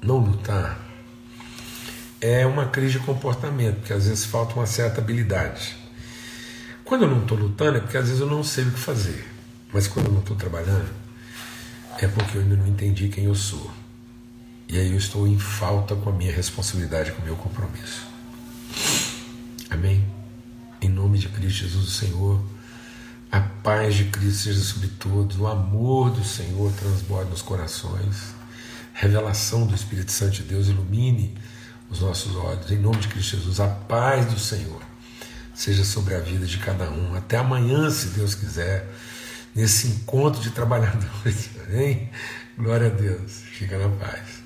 Não 0.00 0.18
lutar 0.18 0.78
é 2.20 2.46
uma 2.46 2.66
crise 2.66 2.92
de 2.92 2.98
comportamento, 3.00 3.80
porque 3.80 3.92
às 3.92 4.06
vezes 4.06 4.24
falta 4.24 4.54
uma 4.54 4.66
certa 4.66 5.00
habilidade. 5.00 5.76
Quando 6.84 7.02
eu 7.02 7.10
não 7.10 7.22
estou 7.22 7.36
lutando 7.36 7.78
é 7.78 7.80
porque 7.80 7.96
às 7.96 8.06
vezes 8.06 8.20
eu 8.20 8.28
não 8.28 8.44
sei 8.44 8.64
o 8.64 8.70
que 8.70 8.78
fazer, 8.78 9.28
mas 9.72 9.88
quando 9.88 10.06
eu 10.06 10.12
não 10.12 10.20
estou 10.20 10.36
trabalhando 10.36 10.88
é 12.00 12.06
porque 12.06 12.38
eu 12.38 12.42
ainda 12.42 12.56
não 12.56 12.66
entendi 12.66 13.08
quem 13.08 13.24
eu 13.24 13.34
sou. 13.34 13.70
E 14.68 14.78
aí 14.78 14.90
eu 14.90 14.96
estou 14.96 15.26
em 15.26 15.38
falta 15.38 15.94
com 15.96 16.10
a 16.10 16.12
minha 16.12 16.32
responsabilidade, 16.32 17.12
com 17.12 17.22
o 17.22 17.24
meu 17.24 17.36
compromisso. 17.36 18.06
Amém? 19.68 20.04
Em 20.80 20.88
nome 20.88 21.18
de 21.18 21.28
Cristo 21.28 21.60
Jesus, 21.60 21.88
o 21.88 21.90
Senhor, 21.90 22.40
a 23.32 23.40
paz 23.40 23.94
de 23.94 24.04
Cristo 24.04 24.42
seja 24.42 24.60
sobre 24.60 24.88
todos, 24.88 25.38
o 25.38 25.46
amor 25.46 26.10
do 26.10 26.22
Senhor 26.22 26.70
transborde 26.74 27.30
nos 27.30 27.40
corações, 27.40 28.34
revelação 28.92 29.66
do 29.66 29.74
Espírito 29.74 30.12
Santo 30.12 30.32
de 30.32 30.42
Deus 30.42 30.68
ilumine 30.68 31.34
os 31.90 32.00
nossos 32.00 32.36
olhos. 32.36 32.70
Em 32.70 32.76
nome 32.76 32.98
de 32.98 33.08
Cristo 33.08 33.38
Jesus, 33.38 33.58
a 33.58 33.68
paz 33.68 34.26
do 34.26 34.38
Senhor 34.38 34.82
seja 35.54 35.82
sobre 35.82 36.14
a 36.14 36.18
vida 36.18 36.44
de 36.44 36.58
cada 36.58 36.90
um. 36.90 37.14
Até 37.14 37.38
amanhã, 37.38 37.90
se 37.90 38.08
Deus 38.08 38.34
quiser, 38.34 38.86
nesse 39.54 39.88
encontro 39.88 40.42
de 40.42 40.50
trabalhadores. 40.50 41.48
Amém? 41.66 42.10
Glória 42.58 42.88
a 42.88 42.90
Deus. 42.90 43.32
Fica 43.32 43.78
na 43.78 43.88
paz. 43.96 44.41